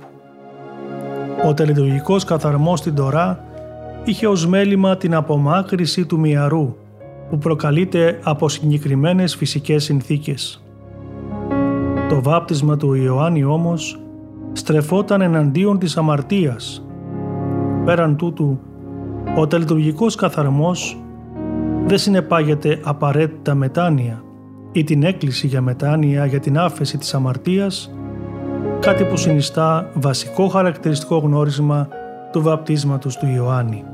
Ο 1.46 1.54
τελετουργικός 1.54 2.24
καθαρμός 2.24 2.78
στην 2.78 2.94
Τωρά 2.94 3.44
είχε 4.04 4.26
ως 4.26 4.46
μέλημα 4.46 4.96
την 4.96 5.14
απομάκρυση 5.14 6.06
του 6.06 6.18
μυαρού 6.18 6.76
που 7.30 7.38
προκαλείται 7.38 8.20
από 8.22 8.48
συγκεκριμένες 8.48 9.36
φυσικές 9.36 9.84
συνθήκες. 9.84 10.62
Το 12.08 12.22
βάπτισμα 12.22 12.76
του 12.76 12.94
Ιωάννη 12.94 13.44
όμως 13.44 14.00
στρεφόταν 14.52 15.20
εναντίον 15.20 15.78
της 15.78 15.96
αμαρτίας. 15.96 16.86
Πέραν 17.84 18.16
τούτου, 18.16 18.58
ο 19.36 19.46
τελετουργικός 19.46 20.14
καθαρμός 20.14 21.00
δεν 21.86 21.98
συνεπάγεται 21.98 22.80
απαραίτητα 22.84 23.54
μετάνοια 23.54 24.22
ή 24.72 24.84
την 24.84 25.02
έκκληση 25.02 25.46
για 25.46 25.60
μετάνοια 25.60 26.26
για 26.26 26.40
την 26.40 26.58
άφεση 26.58 26.98
της 26.98 27.14
αμαρτίας, 27.14 27.94
κάτι 28.80 29.04
που 29.04 29.16
συνιστά 29.16 29.90
βασικό 29.94 30.48
χαρακτηριστικό 30.48 31.18
γνώρισμα 31.18 31.88
του 32.32 32.42
βαπτίσματος 32.42 33.16
του 33.16 33.26
Ιωάννη. 33.36 33.84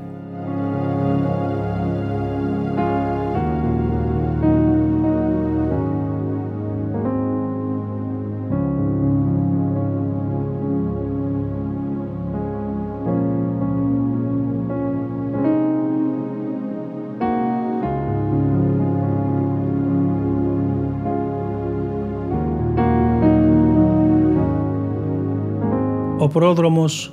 Ο 26.23 26.27
πρόδρομος 26.27 27.11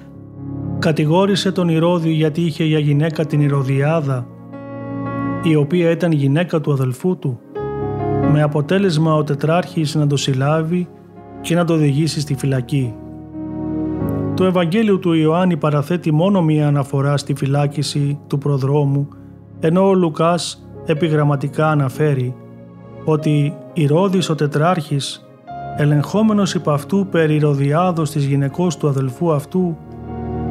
κατηγόρησε 0.78 1.52
τον 1.52 1.68
Ηρώδη 1.68 2.10
γιατί 2.10 2.40
είχε 2.40 2.64
για 2.64 2.78
γυναίκα 2.78 3.26
την 3.26 3.40
Ηρωδιάδα, 3.40 4.26
η 5.42 5.54
οποία 5.54 5.90
ήταν 5.90 6.12
γυναίκα 6.12 6.60
του 6.60 6.72
αδελφού 6.72 7.18
του, 7.18 7.40
με 8.32 8.42
αποτέλεσμα 8.42 9.14
ο 9.14 9.24
τετράρχης 9.24 9.94
να 9.94 10.06
το 10.06 10.16
συλλάβει 10.16 10.88
και 11.40 11.54
να 11.54 11.64
το 11.64 11.72
οδηγήσει 11.72 12.20
στη 12.20 12.34
φυλακή. 12.34 12.94
Το 14.34 14.44
Ευαγγέλιο 14.44 14.98
του 14.98 15.12
Ιωάννη 15.12 15.56
παραθέτει 15.56 16.12
μόνο 16.12 16.42
μία 16.42 16.66
αναφορά 16.66 17.16
στη 17.16 17.34
φυλάκιση 17.34 18.18
του 18.26 18.38
προδρόμου, 18.38 19.08
ενώ 19.60 19.88
ο 19.88 19.94
Λουκάς 19.94 20.70
επιγραμματικά 20.86 21.70
αναφέρει 21.70 22.34
ότι 23.04 23.54
Ηρώδης 23.72 24.28
ο 24.30 24.34
τετράρχης 24.34 25.29
ελεγχόμενος 25.76 26.54
υπ' 26.54 26.68
αυτού 26.68 27.06
περί 27.10 27.38
Ροδιάδος 27.38 28.10
της 28.10 28.24
γυναικός 28.24 28.76
του 28.76 28.88
αδελφού 28.88 29.32
αυτού 29.32 29.76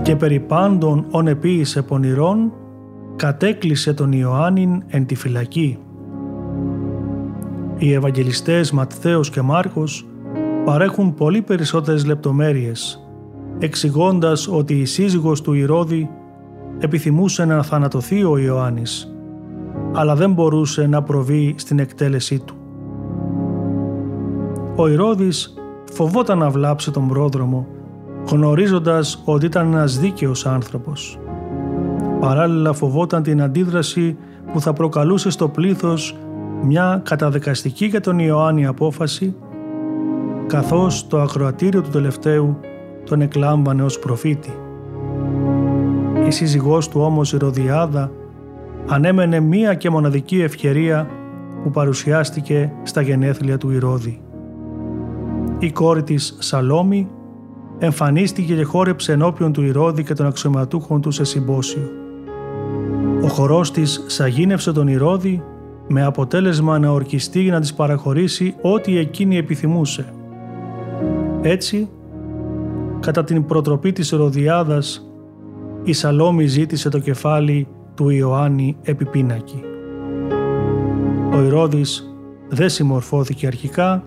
και 0.01 0.15
περί 0.15 0.39
πάντων 0.39 1.05
ον 1.11 1.27
επίησε 1.27 1.81
πονηρών, 1.81 2.51
κατέκλυσε 3.15 3.93
τον 3.93 4.11
Ιωάννην 4.11 4.83
εν 4.87 5.05
τη 5.05 5.15
φυλακή. 5.15 5.77
Οι 7.77 7.93
Ευαγγελιστές 7.93 8.71
Ματθαίος 8.71 9.29
και 9.29 9.41
Μάρκος 9.41 10.07
παρέχουν 10.65 11.13
πολύ 11.13 11.41
περισσότερες 11.41 12.05
λεπτομέρειες, 12.05 13.09
εξηγώντας 13.59 14.47
ότι 14.47 14.73
η 14.73 14.85
σύζυγος 14.85 15.41
του 15.41 15.53
Ηρώδη 15.53 16.09
επιθυμούσε 16.79 17.45
να 17.45 17.63
θανατωθεί 17.63 18.23
ο 18.23 18.37
Ιωάννης, 18.37 19.13
αλλά 19.93 20.15
δεν 20.15 20.33
μπορούσε 20.33 20.87
να 20.87 21.03
προβεί 21.03 21.53
στην 21.57 21.79
εκτέλεσή 21.79 22.39
του. 22.39 22.58
Ο 24.79 24.87
Ηρώδης 24.87 25.53
φοβόταν 25.91 26.37
να 26.37 26.49
βλάψει 26.49 26.91
τον 26.91 27.07
πρόδρομο, 27.07 27.67
γνωρίζοντας 28.31 29.21
ότι 29.25 29.45
ήταν 29.45 29.73
ένας 29.73 29.99
δίκαιος 29.99 30.45
άνθρωπος. 30.45 31.19
Παράλληλα 32.19 32.73
φοβόταν 32.73 33.23
την 33.23 33.41
αντίδραση 33.41 34.17
που 34.53 34.61
θα 34.61 34.73
προκαλούσε 34.73 35.29
στο 35.29 35.49
πλήθος 35.49 36.17
μια 36.63 37.01
καταδεκαστική 37.05 37.85
για 37.85 38.01
τον 38.01 38.19
Ιωάννη 38.19 38.65
απόφαση, 38.65 39.35
καθώς 40.47 41.07
το 41.07 41.21
ακροατήριο 41.21 41.81
του 41.81 41.89
τελευταίου 41.89 42.59
τον 43.05 43.21
εκλάμβανε 43.21 43.83
ως 43.83 43.99
προφήτη. 43.99 44.53
Η 46.27 46.31
σύζυγός 46.31 46.89
του 46.89 47.01
όμως 47.01 47.33
η 47.33 47.37
Ροδιάδα 47.37 48.11
ανέμενε 48.87 49.39
μία 49.39 49.73
και 49.73 49.89
μοναδική 49.89 50.41
ευκαιρία 50.41 51.07
που 51.63 51.71
παρουσιάστηκε 51.71 52.71
στα 52.83 53.01
γενέθλια 53.01 53.57
του 53.57 53.71
Ηρώδη 53.71 54.21
η 55.59 55.71
κόρη 55.71 56.03
της 56.03 56.35
Σαλόμη 56.39 57.07
εμφανίστηκε 57.79 58.55
και 58.55 58.63
χόρεψε 58.63 59.11
ενώπιον 59.11 59.53
του 59.53 59.63
Ηρώδη 59.63 60.03
και 60.03 60.13
των 60.13 60.25
αξιωματούχων 60.25 61.01
του 61.01 61.11
σε 61.11 61.23
συμπόσιο. 61.23 61.91
Ο 63.23 63.27
χορός 63.27 63.71
της 63.71 64.03
σαγίνευσε 64.07 64.71
τον 64.71 64.87
Ηρώδη 64.87 65.43
με 65.87 66.03
αποτέλεσμα 66.03 66.79
να 66.79 66.91
ορκιστεί 66.91 67.43
να 67.43 67.59
της 67.59 67.73
παραχωρήσει 67.73 68.55
ό,τι 68.61 68.97
εκείνη 68.97 69.37
επιθυμούσε. 69.37 70.13
Έτσι, 71.41 71.89
κατά 72.99 73.23
την 73.23 73.45
προτροπή 73.45 73.91
της 73.91 74.11
Ηρωδιάδας, 74.11 75.11
η 75.83 75.93
Σαλόμη 75.93 76.45
ζήτησε 76.45 76.89
το 76.89 76.99
κεφάλι 76.99 77.67
του 77.95 78.09
Ιωάννη 78.09 78.77
επιπίνακη. 78.81 79.63
Ο 81.33 81.41
Ηρώδης 81.41 82.13
δεν 82.49 82.69
συμμορφώθηκε 82.69 83.47
αρχικά 83.47 84.03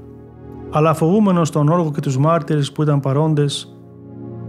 αλλά 0.72 0.94
φοβούμενος 0.94 1.50
τον 1.50 1.68
όργο 1.68 1.90
και 1.90 2.00
τους 2.00 2.18
μάρτυρες 2.18 2.72
που 2.72 2.82
ήταν 2.82 3.00
παρόντες, 3.00 3.76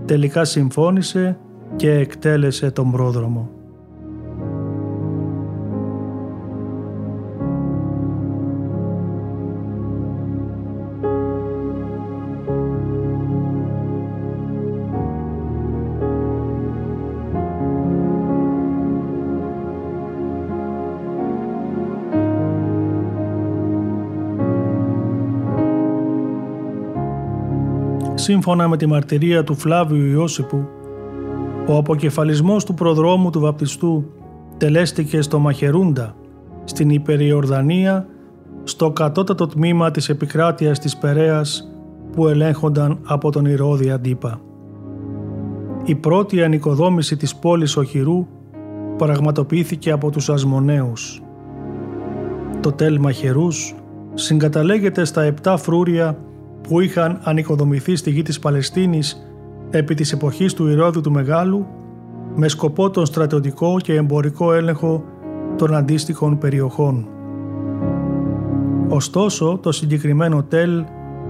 τελικά 0.06 0.44
συμφώνησε 0.44 1.38
και 1.76 1.92
εκτέλεσε 1.92 2.72
τον 2.72 2.92
πρόδρομο. 2.92 3.50
Σύμφωνα 28.24 28.68
με 28.68 28.78
τη 28.78 28.86
μαρτυρία 28.86 29.44
του 29.44 29.56
Φλάβιου 29.56 30.06
Ιώσιπου, 30.06 30.68
ο 31.68 31.78
αποκεφαλισμός 31.78 32.66
του 32.66 32.74
προδρόμου 32.74 33.30
του 33.30 33.40
βαπτιστού 33.40 34.06
τελέστηκε 34.58 35.22
στο 35.22 35.40
Μαχερούντα, 35.40 36.16
στην 36.64 36.90
Υπεριορδανία, 36.90 38.08
στο 38.64 38.92
κατώτατο 38.92 39.48
τμήμα 39.48 39.92
της 39.92 40.10
επικράτειας 40.10 40.80
της 40.80 40.98
Περέας 40.98 41.72
που 42.12 42.28
ελέγχονταν 42.28 43.00
από 43.04 43.32
τον 43.32 43.46
Ηρώδη 43.46 43.92
Αντίπα. 43.92 44.42
Η 45.86 45.96
πρώτη 45.96 46.44
ανοικοδόμηση 46.44 47.18
της 47.18 47.36
πόλης 47.36 47.78
Οχυρού 47.78 48.28
πραγματοποιήθηκε 48.98 49.92
από 49.92 50.10
τους 50.10 50.30
Ασμονέους. 50.30 51.22
Το 52.60 52.72
τέλ 52.72 53.00
Μαχερούς 53.00 53.76
συγκαταλέγεται 54.14 55.06
στα 55.06 55.22
επτά 55.22 55.58
φρούρια 55.58 56.18
που 56.68 56.80
είχαν 56.80 57.20
ανοικοδομηθεί 57.24 57.96
στη 57.96 58.10
γη 58.10 58.22
της 58.22 58.40
Παλαιστίνης 58.40 59.28
επί 59.70 59.94
της 59.94 60.12
εποχής 60.12 60.54
του 60.54 60.68
Ηρώδου 60.68 61.02
του 61.02 61.12
Μεγάλου 61.12 61.66
με 62.36 62.48
σκοπό 62.48 62.90
τον 62.90 63.06
στρατιωτικό 63.06 63.78
και 63.80 63.94
εμπορικό 63.94 64.54
έλεγχο 64.54 65.04
των 65.58 65.76
αντίστοιχων 65.76 66.38
περιοχών. 66.38 67.08
Ωστόσο, 68.88 69.60
το 69.62 69.72
συγκεκριμένο 69.72 70.44
τέλ 70.44 70.84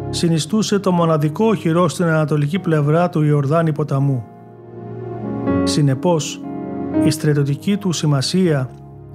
συνιστούσε 0.09 0.79
το 0.79 0.91
μοναδικό 0.91 1.45
οχυρό 1.45 1.87
στην 1.87 2.05
ανατολική 2.05 2.59
πλευρά 2.59 3.09
του 3.09 3.23
Ιορδάνη 3.23 3.71
ποταμού. 3.71 4.23
Συνεπώς, 5.63 6.41
η 7.05 7.09
στρατιωτική 7.09 7.77
του 7.77 7.91
σημασία 7.91 8.69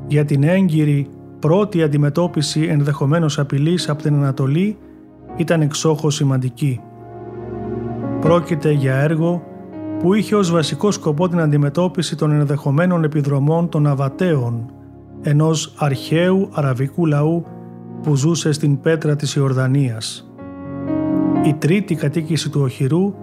για 0.07 0.25
την 0.25 0.43
έγκυρη 0.43 1.07
πρώτη 1.39 1.83
αντιμετώπιση 1.83 2.63
ενδεχομένως 2.63 3.39
απειλής 3.39 3.89
από 3.89 4.03
την 4.03 4.15
Ανατολή 4.15 4.77
ήταν 5.39 5.61
εξόχως 5.61 6.15
σημαντική. 6.15 6.81
Πρόκειται 8.21 8.71
για 8.71 8.95
έργο 8.95 9.43
που 9.99 10.15
είχε 10.15 10.35
ως 10.35 10.51
βασικό 10.51 10.91
σκοπό 10.91 11.29
την 11.29 11.41
αντιμετώπιση 11.41 12.17
των 12.17 12.33
ενδεχομένων 12.33 13.05
επιδρομών 13.05 13.69
των 13.69 13.87
Αβατέων, 13.87 14.73
ενός 15.23 15.75
αρχαίου 15.77 16.49
αραβικού 16.53 17.07
λαού 17.07 17.45
που 18.03 18.17
ζούσε 18.17 18.53
στην 18.53 18.81
πέτρα 18.81 19.17
της 19.17 19.35
Ιορδανίας. 19.35 20.33
Η 21.45 21.55
τρίτη 21.55 21.95
κατοίκηση 21.95 22.51
του 22.51 22.61
οχυρού 22.61 23.15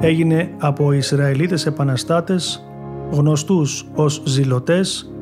έγινε 0.00 0.50
από 0.58 0.92
Ισραηλίτες 0.92 1.66
επαναστάτες 1.66 2.68
γνωστούς 3.10 3.88
ως 3.94 4.22
ζηλωτές 4.24 5.12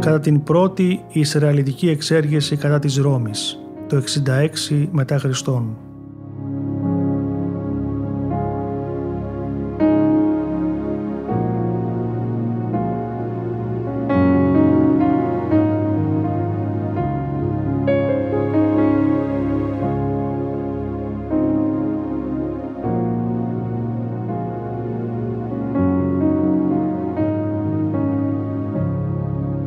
κατά 0.00 0.20
την 0.20 0.42
πρώτη 0.42 1.04
Ισραηλιτική 1.08 1.88
εξέργεση 1.88 2.56
κατά 2.56 2.78
της 2.78 2.96
Ρώμης 2.96 3.63
το 3.94 4.02
66 4.70 4.86
μετά 4.90 5.18
Χριστόν. 5.18 5.76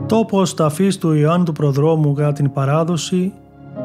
Τόπος 0.08 0.54
ταφής 0.54 0.98
του 0.98 1.14
Ιωάννου 1.14 1.46
του 1.46 1.52
Προδρόμου 1.52 2.14
κατά 2.14 2.34
την 2.34 2.52
παράδοση 2.52 3.34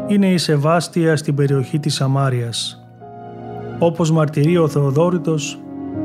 είναι 0.06 0.26
η 0.26 0.38
Σεβάστια 0.38 1.16
στην 1.16 1.34
περιοχή 1.34 1.78
της 1.78 1.94
Σαμάριας. 1.94 2.86
Όπως 3.78 4.10
μαρτυρεί 4.10 4.56
ο 4.56 4.68
Θεοδόρητος, 4.68 5.58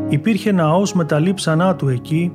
υπήρχε 0.10 0.52
ναός 0.52 0.94
με 0.94 1.06
τα 1.06 1.20
λείψανά 1.20 1.76
του 1.76 1.88
εκεί, 1.88 2.32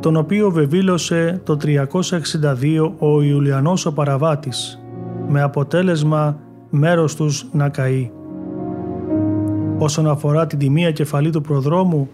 τον 0.00 0.16
οποίο 0.16 0.50
βεβήλωσε 0.50 1.40
το 1.44 1.56
362 1.56 2.94
ο 2.98 3.22
Ιουλιανός 3.22 3.86
ο 3.86 3.92
Παραβάτης, 3.92 4.82
με 5.28 5.42
αποτέλεσμα 5.42 6.38
μέρος 6.70 7.14
τους 7.14 7.46
να 7.52 7.68
καεί. 7.68 8.10
Όσον 9.78 10.08
αφορά 10.08 10.46
την 10.46 10.58
τιμία 10.58 10.90
κεφαλή 10.90 11.30
του 11.30 11.40
προδρόμου, 11.40 12.08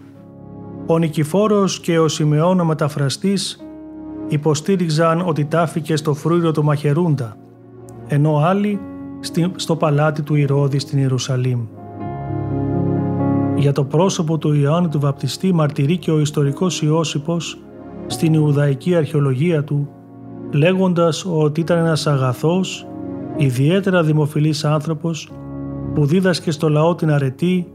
ο 0.85 0.97
Νικηφόρος 0.97 1.79
και 1.79 1.99
ο 1.99 2.07
Σιμεών 2.07 2.59
ο 2.59 2.65
μεταφραστής 2.65 3.65
υποστήριξαν 4.27 5.23
ότι 5.27 5.45
τάφηκε 5.45 5.95
στο 5.95 6.13
φρούριο 6.13 6.51
του 6.51 6.63
Μαχερούντα, 6.63 7.35
ενώ 8.07 8.37
άλλοι 8.37 8.79
στο 9.55 9.75
παλάτι 9.75 10.21
του 10.21 10.35
Ηρώδη 10.35 10.79
στην 10.79 10.99
Ιερουσαλήμ. 10.99 11.59
Για 13.55 13.71
το 13.71 13.83
πρόσωπο 13.83 14.37
του 14.37 14.53
Ιωάννου 14.53 14.89
του 14.89 14.99
Βαπτιστή 14.99 15.53
μαρτυρεί 15.53 15.97
και 15.97 16.11
ο 16.11 16.19
ιστορικός 16.19 16.81
Ιώσυπος 16.81 17.57
στην 18.07 18.33
Ιουδαϊκή 18.33 18.95
αρχαιολογία 18.95 19.63
του, 19.63 19.89
λέγοντας 20.51 21.25
ότι 21.25 21.59
ήταν 21.59 21.77
ένας 21.77 22.07
αγαθός, 22.07 22.87
ιδιαίτερα 23.37 24.03
δημοφιλής 24.03 24.65
άνθρωπος 24.65 25.31
που 25.93 26.05
δίδασκε 26.05 26.51
στο 26.51 26.69
λαό 26.69 26.95
την 26.95 27.11
αρετή, 27.11 27.67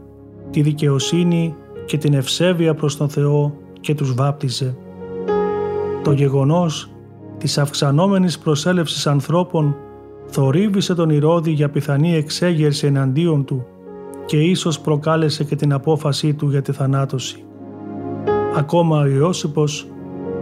τη 0.49 0.61
δικαιοσύνη 0.61 1.55
και 1.85 1.97
την 1.97 2.13
ευσέβεια 2.13 2.73
προς 2.73 2.97
τον 2.97 3.09
Θεό 3.09 3.53
και 3.79 3.95
τους 3.95 4.13
βάπτιζε. 4.13 4.77
Το 6.03 6.11
γεγονός 6.11 6.91
της 7.37 7.57
αυξανόμενης 7.57 8.39
προσέλευσης 8.39 9.07
ανθρώπων 9.07 9.75
θορύβησε 10.27 10.95
τον 10.95 11.09
Ηρώδη 11.09 11.51
για 11.51 11.69
πιθανή 11.69 12.15
εξέγερση 12.15 12.87
εναντίον 12.87 13.45
του 13.45 13.65
και 14.25 14.37
ίσως 14.37 14.79
προκάλεσε 14.79 15.43
και 15.43 15.55
την 15.55 15.73
απόφασή 15.73 16.33
του 16.33 16.49
για 16.49 16.61
τη 16.61 16.71
θανάτωση. 16.71 17.43
Ακόμα 18.55 18.99
ο 18.99 19.05
Ιώσυπος 19.05 19.87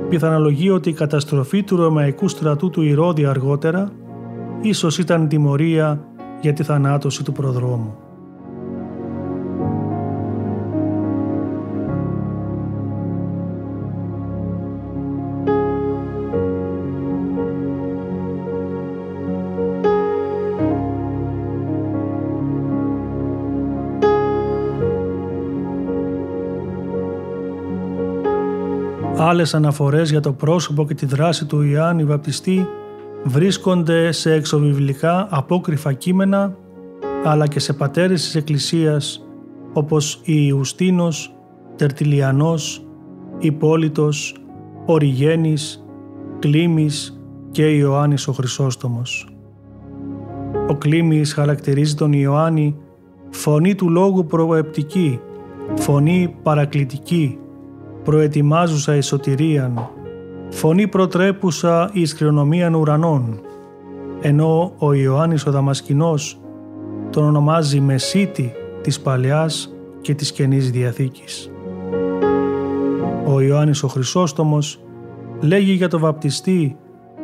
πιθανολογεί 0.09 0.69
ότι 0.69 0.89
η 0.89 0.93
καταστροφή 0.93 1.63
του 1.63 1.75
Ρωμαϊκού 1.75 2.27
στρατού 2.27 2.69
του 2.69 2.81
Ηρώδη 2.81 3.25
αργότερα 3.25 3.91
ίσως 4.61 4.97
ήταν 4.97 5.27
τιμωρία 5.27 6.05
για 6.41 6.53
τη 6.53 6.63
θανάτωση 6.63 7.23
του 7.23 7.31
προδρόμου. 7.31 8.04
Άλλες 29.35 29.53
αναφορές 29.53 30.09
για 30.09 30.19
το 30.19 30.33
πρόσωπο 30.33 30.85
και 30.85 30.93
τη 30.93 31.05
δράση 31.05 31.45
του 31.45 31.61
Ιωάννη 31.61 32.03
Βαπτιστή 32.03 32.67
βρίσκονται 33.23 34.11
σε 34.11 34.33
εξωβιβλικά 34.33 35.27
απόκριφα 35.29 35.93
κείμενα 35.93 36.57
αλλά 37.23 37.47
και 37.47 37.59
σε 37.59 37.73
πατέρες 37.73 38.21
της 38.21 38.35
Εκκλησίας 38.35 39.27
όπως 39.73 40.21
η 40.23 40.33
Ιουστίνος, 40.47 41.35
Τερτιλιανός, 41.75 42.85
Υπόλιτος, 43.39 44.35
Οριγένης, 44.85 45.85
Κλίμης 46.39 47.21
και 47.51 47.65
Ιωάννης 47.65 48.27
ο 48.27 48.31
Χρυσόστομος. 48.31 49.35
Ο 50.67 50.75
Κλίμης 50.75 51.33
χαρακτηρίζει 51.33 51.95
τον 51.95 52.13
Ιωάννη 52.13 52.77
φωνή 53.29 53.75
του 53.75 53.89
λόγου 53.89 54.25
προεπτική, 54.25 55.19
φωνή 55.75 56.35
παρακλητική, 56.43 57.39
προετοιμάζουσα 58.05 58.95
εις 58.95 59.05
σωτηρίαν, 59.05 59.89
φωνή 60.49 60.87
προτρέπουσα 60.87 61.89
εις 61.93 62.13
κληρονομίαν 62.13 62.75
ουρανών, 62.75 63.39
ενώ 64.21 64.73
ο 64.77 64.93
Ιωάννης 64.93 65.45
ο 65.45 65.51
Δαμασκηνός 65.51 66.39
τον 67.09 67.23
ονομάζει 67.23 67.79
Μεσίτη 67.79 68.51
της 68.81 68.99
Παλαιάς 68.99 69.75
και 70.01 70.13
της 70.13 70.31
Καινής 70.31 70.71
Διαθήκης. 70.71 71.51
Ο 73.25 73.41
Ιωάννης 73.41 73.83
ο 73.83 73.87
Χρυσόστομος 73.87 74.79
λέγει 75.41 75.71
για 75.71 75.89
το 75.89 75.99
βαπτιστή 75.99 76.77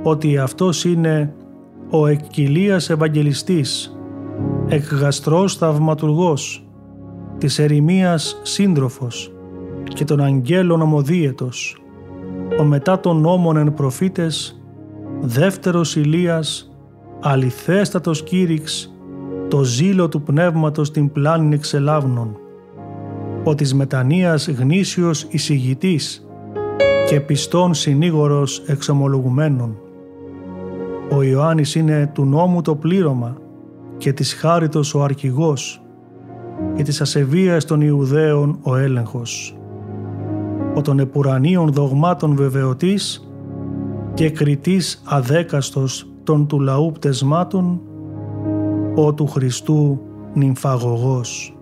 ότι 0.03 0.37
αυτός 0.37 0.85
είναι 0.85 1.33
ο 1.89 2.07
εκκυλίας 2.07 2.89
Ευαγγελιστής, 2.89 3.97
εκγαστρός 4.67 5.55
θαυματουργός, 5.55 6.65
της 7.37 7.59
ερημίας 7.59 8.39
σύντροφος, 8.43 9.31
και 9.93 10.03
των 10.03 10.21
αγγέλων 10.21 10.81
ομοδίαιτος, 10.81 11.77
ο 12.59 12.63
μετά 12.63 12.99
των 12.99 13.21
νόμων 13.21 13.57
εν 13.57 13.73
προφήτες, 13.73 14.61
δεύτερος 15.21 15.95
Ηλίας, 15.95 16.71
αληθέστατος 17.21 18.23
κήρυξ, 18.23 18.95
το 19.47 19.63
ζήλο 19.63 20.09
του 20.09 20.21
πνεύματος 20.21 20.91
την 20.91 21.11
πλάνη 21.11 21.55
εξελάβνων, 21.55 22.37
ο 23.43 23.55
της 23.55 23.73
μετανοίας 23.73 24.47
γνήσιος 24.47 25.27
εισηγητής 25.29 26.25
και 27.07 27.19
πιστών 27.19 27.73
συνήγορος 27.73 28.59
εξομολογουμένων. 28.65 29.77
Ο 31.11 31.23
Ιωάννης 31.23 31.75
είναι 31.75 32.11
του 32.13 32.25
νόμου 32.25 32.61
το 32.61 32.75
πλήρωμα 32.75 33.37
και 33.97 34.13
της 34.13 34.33
χάριτος 34.33 34.95
ο 34.95 35.03
αρχηγός, 35.03 35.81
και 36.75 36.83
της 36.83 37.01
ασεβίας 37.01 37.65
των 37.65 37.81
Ιουδαίων 37.81 38.59
ο 38.61 38.75
έλεγχος. 38.75 39.55
Ο 40.81 40.83
των 40.83 40.99
επουρανίων 40.99 41.71
δογμάτων 41.71 42.35
βεβαιωτής 42.35 43.31
και 44.13 44.29
κριτής 44.29 45.01
αδέκαστος 45.05 46.07
των 46.23 46.47
του 46.47 46.59
λαού 46.59 46.91
πτεσμάτων, 46.91 47.81
ο 48.95 49.13
του 49.13 49.27
Χριστού 49.27 50.01
νυμφαγωγός. 50.33 51.55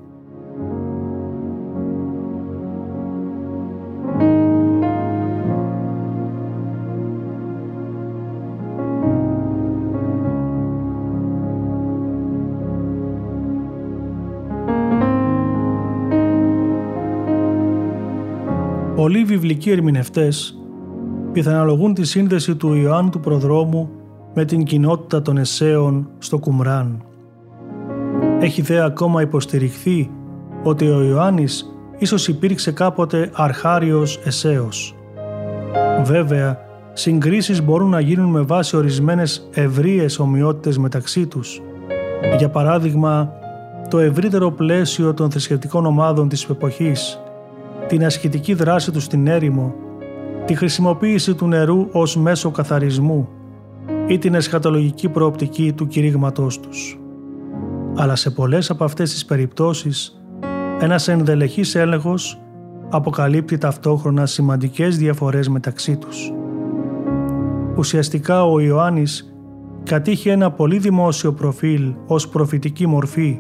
Πολλοί 18.99 19.23
βιβλικοί 19.23 19.71
ερμηνευτές 19.71 20.59
πιθανολογούν 21.31 21.93
τη 21.93 22.05
σύνδεση 22.05 22.55
του 22.55 22.73
Ιωάννου 22.73 23.09
του 23.09 23.19
Προδρόμου 23.19 23.89
με 24.33 24.45
την 24.45 24.63
κοινότητα 24.63 25.21
των 25.21 25.37
Εσέων 25.37 26.09
στο 26.17 26.37
Κουμράν. 26.39 27.03
Έχει 28.39 28.61
δε 28.61 28.83
ακόμα 28.83 29.21
υποστηριχθεί 29.21 30.11
ότι 30.63 30.89
ο 30.89 31.03
Ιωάννης 31.03 31.75
ίσως 31.97 32.27
υπήρξε 32.27 32.71
κάποτε 32.71 33.31
αρχάριος 33.33 34.19
Εσέος. 34.25 34.95
Βέβαια, 36.03 36.59
συγκρίσεις 36.93 37.63
μπορούν 37.63 37.89
να 37.89 37.99
γίνουν 37.99 38.29
με 38.29 38.41
βάση 38.41 38.75
ορισμένες 38.75 39.49
ευρείες 39.53 40.19
ομοιότητες 40.19 40.77
μεταξύ 40.77 41.27
τους. 41.27 41.61
Για 42.37 42.49
παράδειγμα, 42.49 43.33
το 43.89 43.99
ευρύτερο 43.99 44.51
πλαίσιο 44.51 45.13
των 45.13 45.31
θρησκευτικών 45.31 45.85
ομάδων 45.85 46.29
της 46.29 46.43
εποχής, 46.43 47.19
την 47.89 48.05
ασχητική 48.05 48.53
δράση 48.53 48.91
του 48.91 48.99
στην 48.99 49.27
έρημο, 49.27 49.75
τη 50.45 50.55
χρησιμοποίηση 50.55 51.33
του 51.33 51.47
νερού 51.47 51.87
ως 51.91 52.17
μέσο 52.17 52.51
καθαρισμού 52.51 53.29
ή 54.07 54.17
την 54.17 54.33
εσχατολογική 54.33 55.09
προοπτική 55.09 55.73
του 55.73 55.87
κηρύγματός 55.87 56.59
τους. 56.59 56.99
Αλλά 57.95 58.15
σε 58.15 58.29
πολλές 58.29 58.69
από 58.69 58.83
αυτές 58.83 59.11
τις 59.11 59.25
περιπτώσεις, 59.25 60.21
ένας 60.79 61.07
ενδελεχής 61.07 61.75
έλεγχος 61.75 62.41
αποκαλύπτει 62.89 63.57
ταυτόχρονα 63.57 64.25
σημαντικές 64.25 64.97
διαφορές 64.97 65.47
μεταξύ 65.47 65.97
τους. 65.97 66.33
Ουσιαστικά 67.77 68.45
ο 68.45 68.59
Ιωάννης 68.59 69.33
κατήχε 69.83 70.31
ένα 70.31 70.51
πολύ 70.51 70.77
δημόσιο 70.77 71.33
προφίλ 71.33 71.93
ως 72.07 72.29
προφητική 72.29 72.87
μορφή 72.87 73.39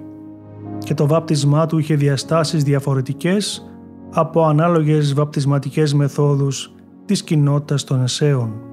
και 0.77 0.93
το 0.93 1.07
βάπτισμά 1.07 1.65
του 1.65 1.77
είχε 1.77 1.95
διαστάσεις 1.95 2.63
διαφορετικές 2.63 3.68
από 4.11 4.45
ανάλογες 4.45 5.13
βαπτισματικές 5.13 5.93
μεθόδους 5.93 6.73
της 7.05 7.23
κοινότητας 7.23 7.83
των 7.83 8.03
Εσέων. 8.03 8.68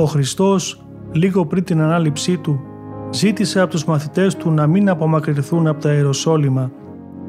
Ο 0.00 0.04
Χριστός, 0.04 0.82
λίγο 1.12 1.46
πριν 1.46 1.64
την 1.64 1.80
ανάληψή 1.80 2.38
Του, 2.38 2.60
ζήτησε 3.10 3.60
από 3.60 3.70
τους 3.70 3.84
μαθητές 3.84 4.36
Του 4.36 4.50
να 4.50 4.66
μην 4.66 4.88
απομακρυνθούν 4.88 5.66
από 5.66 5.80
τα 5.80 5.92
Ιεροσόλυμα, 5.92 6.70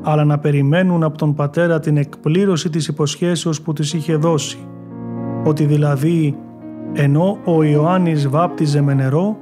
αλλά 0.02 0.26
να 0.26 0.40
περιμένουν 0.40 1.04
από 1.04 1.18
τον 1.18 1.34
Πατέρα 1.34 1.80
την 1.80 1.98
εκπλήρωση 1.98 2.70
της 2.70 2.88
υποσχέσεως 2.88 3.62
που 3.62 3.74
τους 3.74 3.94
είχε 3.94 4.16
δώσει, 4.16 4.58
ότι 5.46 5.66
δηλαδή 5.66 6.38
ενώ 6.94 7.38
ο 7.46 7.64
Ιωάννης 7.64 8.30
βάπτιζε 8.30 8.82
με 8.82 8.94
νερό, 8.94 9.38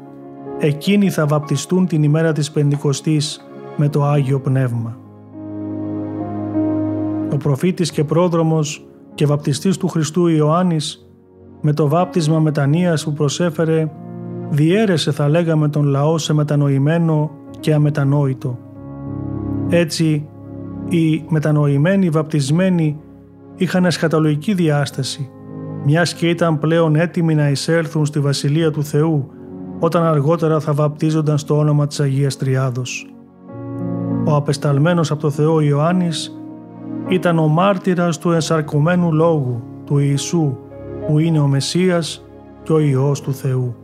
εκείνοι 0.60 1.10
θα 1.10 1.26
βαπτιστούν 1.26 1.88
την 1.88 2.04
ημέρα 2.04 2.32
της 2.32 2.52
Πεντηκοστής 2.52 3.50
με 3.78 3.90
το 3.90 4.04
Άγιο 4.04 4.40
Πνεύμα. 4.40 4.98
Ο 7.34 7.38
προφήτης 7.38 7.92
και 7.92 8.04
πρόδρομος 8.04 8.88
και 9.16 9.26
βαπτιστής 9.26 9.78
του 9.78 9.88
Χριστού 9.88 10.28
Ιωάννης 10.28 11.09
με 11.62 11.74
το 11.74 11.88
βάπτισμα 11.88 12.40
μετανοίας 12.40 13.04
που 13.04 13.14
προσέφερε 13.14 13.92
διέρεσε 14.50 15.12
θα 15.12 15.30
λέγαμε 15.30 15.70
τον 15.70 15.86
λαό 15.86 16.18
σε 16.18 16.34
μετανοημένο 16.34 17.32
και 17.60 17.74
αμετανόητο. 17.74 18.58
Έτσι, 19.70 20.28
οι 20.90 21.24
μετανοημένοι 21.30 22.10
βαπτισμένοι 22.10 23.00
είχαν 23.56 23.86
εσχατολογική 23.86 24.54
διάσταση, 24.54 25.30
μιας 25.86 26.14
και 26.14 26.30
ήταν 26.30 26.60
πλέον 26.60 26.96
έτοιμοι 26.96 27.36
να 27.36 27.50
εισέλθουν 27.50 28.06
στη 28.06 28.20
Βασιλεία 28.20 28.72
του 28.72 28.84
Θεού, 28.84 29.30
όταν 29.80 30.04
αργότερα 30.04 30.60
θα 30.60 30.74
βαπτίζονταν 30.74 31.38
στο 31.38 31.58
όνομα 31.58 31.88
της 31.88 32.00
Αγίας 32.00 32.38
Τριάδος. 32.38 33.14
Ο 34.26 34.36
απεσταλμένος 34.36 35.12
από 35.12 35.22
το 35.22 35.30
Θεό 35.30 35.60
Ιωάννης 35.60 36.42
ήταν 37.08 37.40
ο 37.40 37.48
μάρτυρας 37.48 38.18
του 38.18 38.32
ενσαρκωμένου 38.32 39.14
λόγου 39.14 39.64
του 39.86 39.98
Ιησού 39.98 40.58
που 41.10 41.20
είναι 41.20 41.40
ο 41.40 41.48
Μεσσίας 41.48 42.24
και 42.64 42.72
ο 42.72 42.80
Υιός 42.80 43.22
του 43.22 43.34
Θεού. 43.34 43.76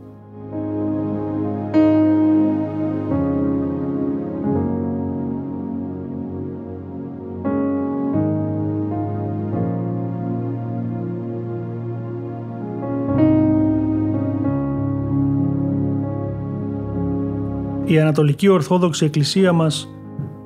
Η 17.84 18.00
Ανατολική 18.00 18.48
Ορθόδοξη 18.48 19.04
Εκκλησία 19.04 19.52
μας 19.52 19.88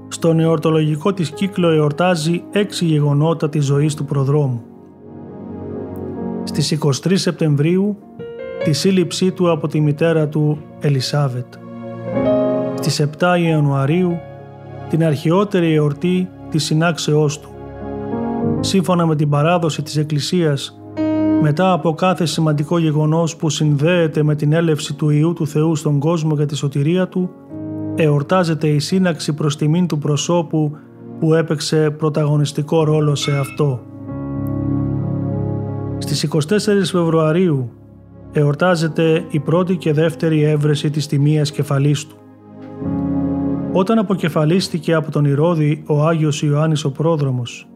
στον 0.08 0.40
εορτολογικό 0.40 1.12
της 1.12 1.30
κύκλο 1.30 1.68
εορτάζει 1.68 2.42
έξι 2.50 2.84
γεγονότα 2.84 3.48
της 3.48 3.64
ζωής 3.64 3.94
του 3.94 4.04
προδρόμου 4.04 4.69
στις 6.44 6.78
23 6.80 7.12
Σεπτεμβρίου 7.14 7.96
τη 8.64 8.72
σύλληψή 8.72 9.30
του 9.30 9.50
από 9.50 9.68
τη 9.68 9.80
μητέρα 9.80 10.28
του 10.28 10.58
Ελισάβετ. 10.80 11.46
Στις 12.74 13.06
7 13.18 13.36
Ιανουαρίου 13.40 14.18
την 14.88 15.04
αρχαιότερη 15.04 15.74
εορτή 15.74 16.28
της 16.50 16.64
συνάξεώς 16.64 17.40
του. 17.40 17.48
Σύμφωνα 18.60 19.06
με 19.06 19.16
την 19.16 19.28
παράδοση 19.28 19.82
της 19.82 19.96
Εκκλησίας, 19.96 20.80
μετά 21.42 21.72
από 21.72 21.94
κάθε 21.94 22.26
σημαντικό 22.26 22.78
γεγονός 22.78 23.36
που 23.36 23.50
συνδέεται 23.50 24.22
με 24.22 24.34
την 24.34 24.52
έλευση 24.52 24.94
του 24.94 25.10
Ιού 25.10 25.32
του 25.32 25.46
Θεού 25.46 25.76
στον 25.76 25.98
κόσμο 25.98 26.34
για 26.34 26.46
τη 26.46 26.56
σωτηρία 26.56 27.08
του, 27.08 27.30
εορτάζεται 27.94 28.68
η 28.68 28.78
σύναξη 28.78 29.32
προς 29.32 29.56
τιμήν 29.56 29.86
του 29.86 29.98
προσώπου 29.98 30.76
που 31.18 31.34
έπαιξε 31.34 31.90
πρωταγωνιστικό 31.90 32.84
ρόλο 32.84 33.14
σε 33.14 33.38
αυτό. 33.38 33.89
Στις 36.00 36.22
24 36.24 36.90
Φεβρουαρίου 36.90 37.70
εορτάζεται 38.32 39.24
η 39.30 39.40
πρώτη 39.40 39.76
και 39.76 39.92
δεύτερη 39.92 40.42
έβρεση 40.42 40.90
της 40.90 41.06
τιμίας 41.06 41.50
κεφαλής 41.50 42.06
του. 42.06 42.16
Όταν 43.72 43.98
αποκεφαλίστηκε 43.98 44.94
από 44.94 45.10
τον 45.10 45.24
Ηρώδη 45.24 45.82
ο 45.86 46.06
Άγιος 46.06 46.42
Ιωάννης 46.42 46.84
ο 46.84 46.90
Πρόδρομος, 46.90 47.68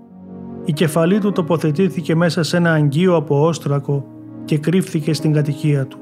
η 0.65 0.73
κεφαλή 0.73 1.19
του 1.19 1.33
τοποθετήθηκε 1.33 2.15
μέσα 2.15 2.43
σε 2.43 2.57
ένα 2.57 2.73
αγγείο 2.73 3.17
από 3.17 3.47
όστρακο 3.47 4.05
και 4.45 4.59
κρύφθηκε 4.59 5.13
στην 5.13 5.33
κατοικία 5.33 5.87
του. 5.87 5.99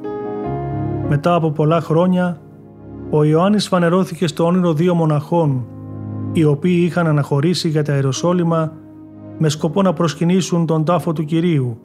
Μετά 1.09 1.35
από 1.35 1.51
πολλά 1.51 1.81
χρόνια, 1.81 2.41
ο 3.11 3.25
Ιωάννης 3.25 3.69
φανερώθηκε 3.69 4.27
στο 4.27 4.45
όνειρο 4.45 4.73
δύο 4.73 4.95
μοναχών, 4.95 5.67
οι 6.33 6.45
οποίοι 6.45 6.83
είχαν 6.85 7.07
αναχωρήσει 7.07 7.69
για 7.69 7.85
τα 7.85 7.95
Ιεροσόλυμα 7.95 8.73
με 9.39 9.49
σκοπό 9.49 9.83
να 9.83 9.93
προσκυνήσουν 9.93 10.67
τον 10.67 10.85
τάφο 10.85 11.13
του 11.13 11.25
Κυρίου 11.25 11.81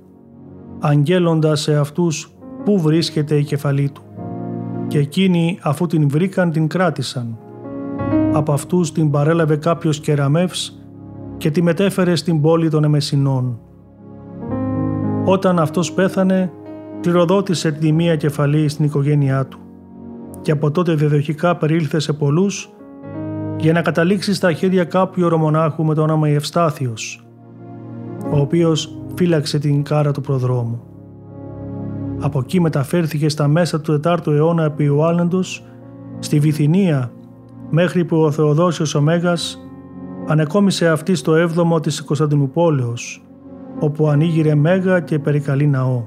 αγγέλλοντας 0.80 1.62
σε 1.62 1.76
αυτούς 1.78 2.32
πού 2.64 2.80
βρίσκεται 2.82 3.36
η 3.36 3.44
κεφαλή 3.44 3.90
του. 3.90 4.02
Και 4.88 4.98
εκείνοι 4.98 5.60
αφού 5.62 5.86
την 5.86 6.10
βρήκαν 6.10 6.52
την 6.52 6.68
κράτησαν. 6.68 7.38
Από 8.34 8.54
αυτούς 8.54 8.92
την 8.92 9.12
παρέλαβε 9.12 9.56
κάποιος 9.56 10.00
κεραμεύς 10.00 10.82
και 11.38 11.52
τη 11.52 11.62
μετέφερε 11.62 12.16
στην 12.16 12.42
πόλη 12.42 12.70
των 12.70 12.84
Εμεσινών. 12.84 13.60
Όταν 15.26 15.60
αυτός 15.60 15.92
πέθανε, 15.92 16.52
κληροδότησε 17.02 17.72
τη 17.72 17.92
μία 17.92 18.16
κεφαλή 18.16 18.70
στην 18.70 18.86
οικογένειά 18.86 19.46
του 19.46 19.60
και 20.42 20.52
από 20.52 20.72
τότε 20.72 20.94
διαδοχικά 20.94 21.56
περίλθε 21.58 22.00
σε 22.00 22.14
πολλούς 22.14 22.70
για 23.58 23.74
να 23.74 23.82
καταλήξει 23.82 24.34
στα 24.34 24.54
χέρια 24.54 24.84
κάποιου 24.84 25.26
ορομονάχου 25.26 25.86
με 25.86 25.94
το 25.94 26.02
όνομα 26.02 26.28
Ευστάθιος. 26.28 27.26
ο 28.32 28.40
οποίος 28.40 29.02
φύλαξε 29.18 29.60
την 29.60 29.84
κάρα 29.84 30.12
του 30.12 30.22
προδρόμου. 30.22 30.82
Από 32.20 32.40
εκεί 32.40 32.62
μεταφέρθηκε 32.62 33.30
στα 33.30 33.48
μέσα 33.48 33.82
του 33.82 34.00
4ου 34.04 34.28
αιώνα 34.28 34.64
επί 34.64 34.84
Ιωάννεντος 34.84 35.64
στη 36.20 36.40
Βυθινία 36.40 37.12
μέχρι 37.70 38.06
που 38.06 38.18
ο 38.18 38.32
Θεοδόσιος 38.32 38.96
ο 38.96 39.02
Μέγας 39.02 39.60
ανεκόμισε 40.28 40.90
αυτή 40.90 41.16
στο 41.16 41.34
7ο 41.34 41.82
της 41.82 42.04
Κωνσταντινούπολεως 42.04 43.26
όπου 43.80 44.08
ανοίγειρε 44.08 44.56
μέγα 44.56 45.00
και 45.00 45.20
περικαλή 45.20 45.68
ναό. 45.68 46.04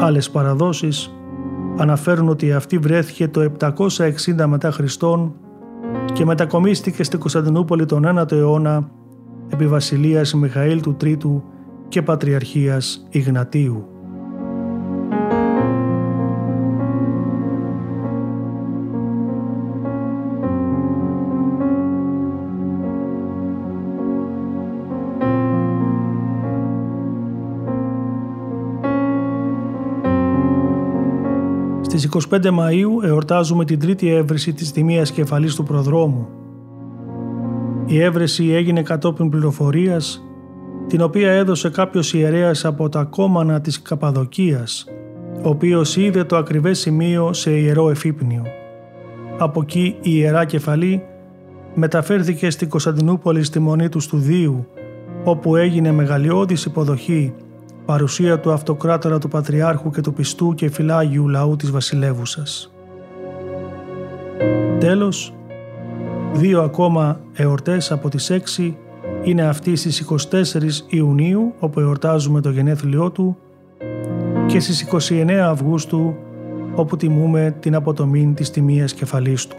Άλλες 0.00 0.30
παραδόσεις 0.30 1.14
αναφέρουν 1.76 2.28
ότι 2.28 2.52
αυτή 2.52 2.78
βρέθηκε 2.78 3.28
το 3.28 3.50
760 3.58 4.46
μετά 4.46 4.70
Χριστόν 4.70 5.34
και 6.12 6.24
μετακομίστηκε 6.24 7.04
στην 7.04 7.18
Κωνσταντινούπολη 7.18 7.86
τον 7.86 8.04
9ο 8.06 8.32
αιώνα 8.32 8.90
επί 9.48 9.66
βασιλείας 9.66 10.34
Μιχαήλ 10.34 10.80
του 10.80 10.94
Τρίτου 10.94 11.42
και 11.88 12.02
Πατριαρχίας 12.02 13.06
Ιγνατίου. 13.10 13.86
Στις 31.80 32.04
25 32.04 32.44
Μαΐου 32.44 33.04
εορτάζουμε 33.04 33.64
την 33.64 33.78
τρίτη 33.78 34.08
έβρεση 34.08 34.52
της 34.52 34.72
τιμίας 34.72 35.12
κεφαλής 35.12 35.54
του 35.54 35.64
προδρόμου. 35.64 36.28
Η 37.86 38.02
έβρεση 38.02 38.52
έγινε 38.52 38.82
κατόπιν 38.82 39.28
πληροφορίας 39.28 40.20
την 40.86 41.00
οποία 41.02 41.30
έδωσε 41.30 41.70
κάποιος 41.70 42.14
ιερέας 42.14 42.64
από 42.64 42.88
τα 42.88 43.04
κόμμανα 43.04 43.60
της 43.60 43.82
Καπαδοκίας, 43.82 44.86
ο 45.42 45.48
οποίος 45.48 45.96
είδε 45.96 46.24
το 46.24 46.36
ακριβές 46.36 46.78
σημείο 46.78 47.32
σε 47.32 47.50
ιερό 47.50 47.90
εφύπνιο. 47.90 48.42
Από 49.38 49.60
εκεί 49.60 49.96
η 49.96 50.10
Ιερά 50.10 50.44
Κεφαλή 50.44 51.02
μεταφέρθηκε 51.74 52.50
στην 52.50 52.68
Κωνσταντινούπολη 52.68 53.42
στη 53.42 53.58
Μονή 53.58 53.88
του 53.88 54.00
Στουδίου, 54.00 54.66
όπου 55.24 55.56
έγινε 55.56 55.92
μεγαλειώδης 55.92 56.64
υποδοχή 56.64 57.34
παρουσία 57.86 58.40
του 58.40 58.52
αυτοκράτορα 58.52 59.18
του 59.18 59.28
Πατριάρχου 59.28 59.90
και 59.90 60.00
του 60.00 60.12
πιστού 60.12 60.54
και 60.54 60.70
φυλάγιου 60.70 61.28
λαού 61.28 61.56
της 61.56 61.70
βασιλεύουσας. 61.70 62.72
Τέλος, 64.78 65.35
δύο 66.32 66.62
ακόμα 66.62 67.20
εορτές 67.32 67.92
από 67.92 68.08
τις 68.08 68.30
έξι 68.30 68.76
είναι 69.24 69.42
αυτή 69.42 69.76
στις 69.76 70.04
24 70.30 70.94
Ιουνίου 70.94 71.52
όπου 71.58 71.80
εορτάζουμε 71.80 72.40
το 72.40 72.50
γενέθλιό 72.50 73.10
του 73.10 73.36
και 74.46 74.60
στις 74.60 75.10
29 75.10 75.30
Αυγούστου 75.30 76.14
όπου 76.74 76.96
τιμούμε 76.96 77.56
την 77.60 77.74
αποτομή 77.74 78.32
της 78.36 78.50
τιμίας 78.50 78.94
κεφαλής 78.94 79.46
του. 79.46 79.56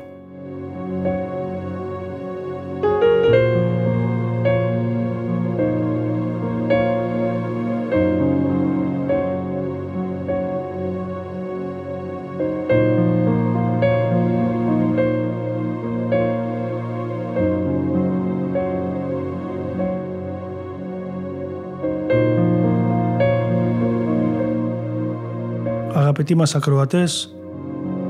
Αγαπητοί 26.30 26.54
μας 26.54 26.56
ακροατές, 26.56 27.36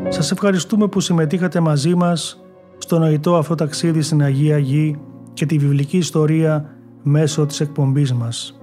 σας 0.09 0.31
ευχαριστούμε 0.31 0.87
που 0.87 0.99
συμμετείχατε 0.99 1.59
μαζί 1.59 1.95
μας 1.95 2.43
στο 2.77 2.99
νοητό 2.99 3.35
αυτό 3.35 3.55
ταξίδι 3.55 4.01
στην 4.01 4.21
Αγία 4.21 4.57
Γη 4.57 4.99
και 5.33 5.45
τη 5.45 5.57
βιβλική 5.57 5.97
ιστορία 5.97 6.65
μέσω 7.03 7.45
της 7.45 7.59
εκπομπής 7.59 8.13
μας. 8.13 8.59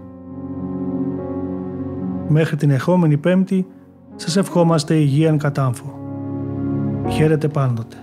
Μέχρι 2.29 2.57
την 2.57 2.71
ερχόμενη 2.71 3.17
Πέμπτη 3.17 3.67
σας 4.17 4.37
ευχόμαστε 4.37 4.95
υγείαν 4.95 5.39
κατάμφο. 5.39 5.99
Χαίρετε 7.09 7.49
πάντοτε. 7.49 7.97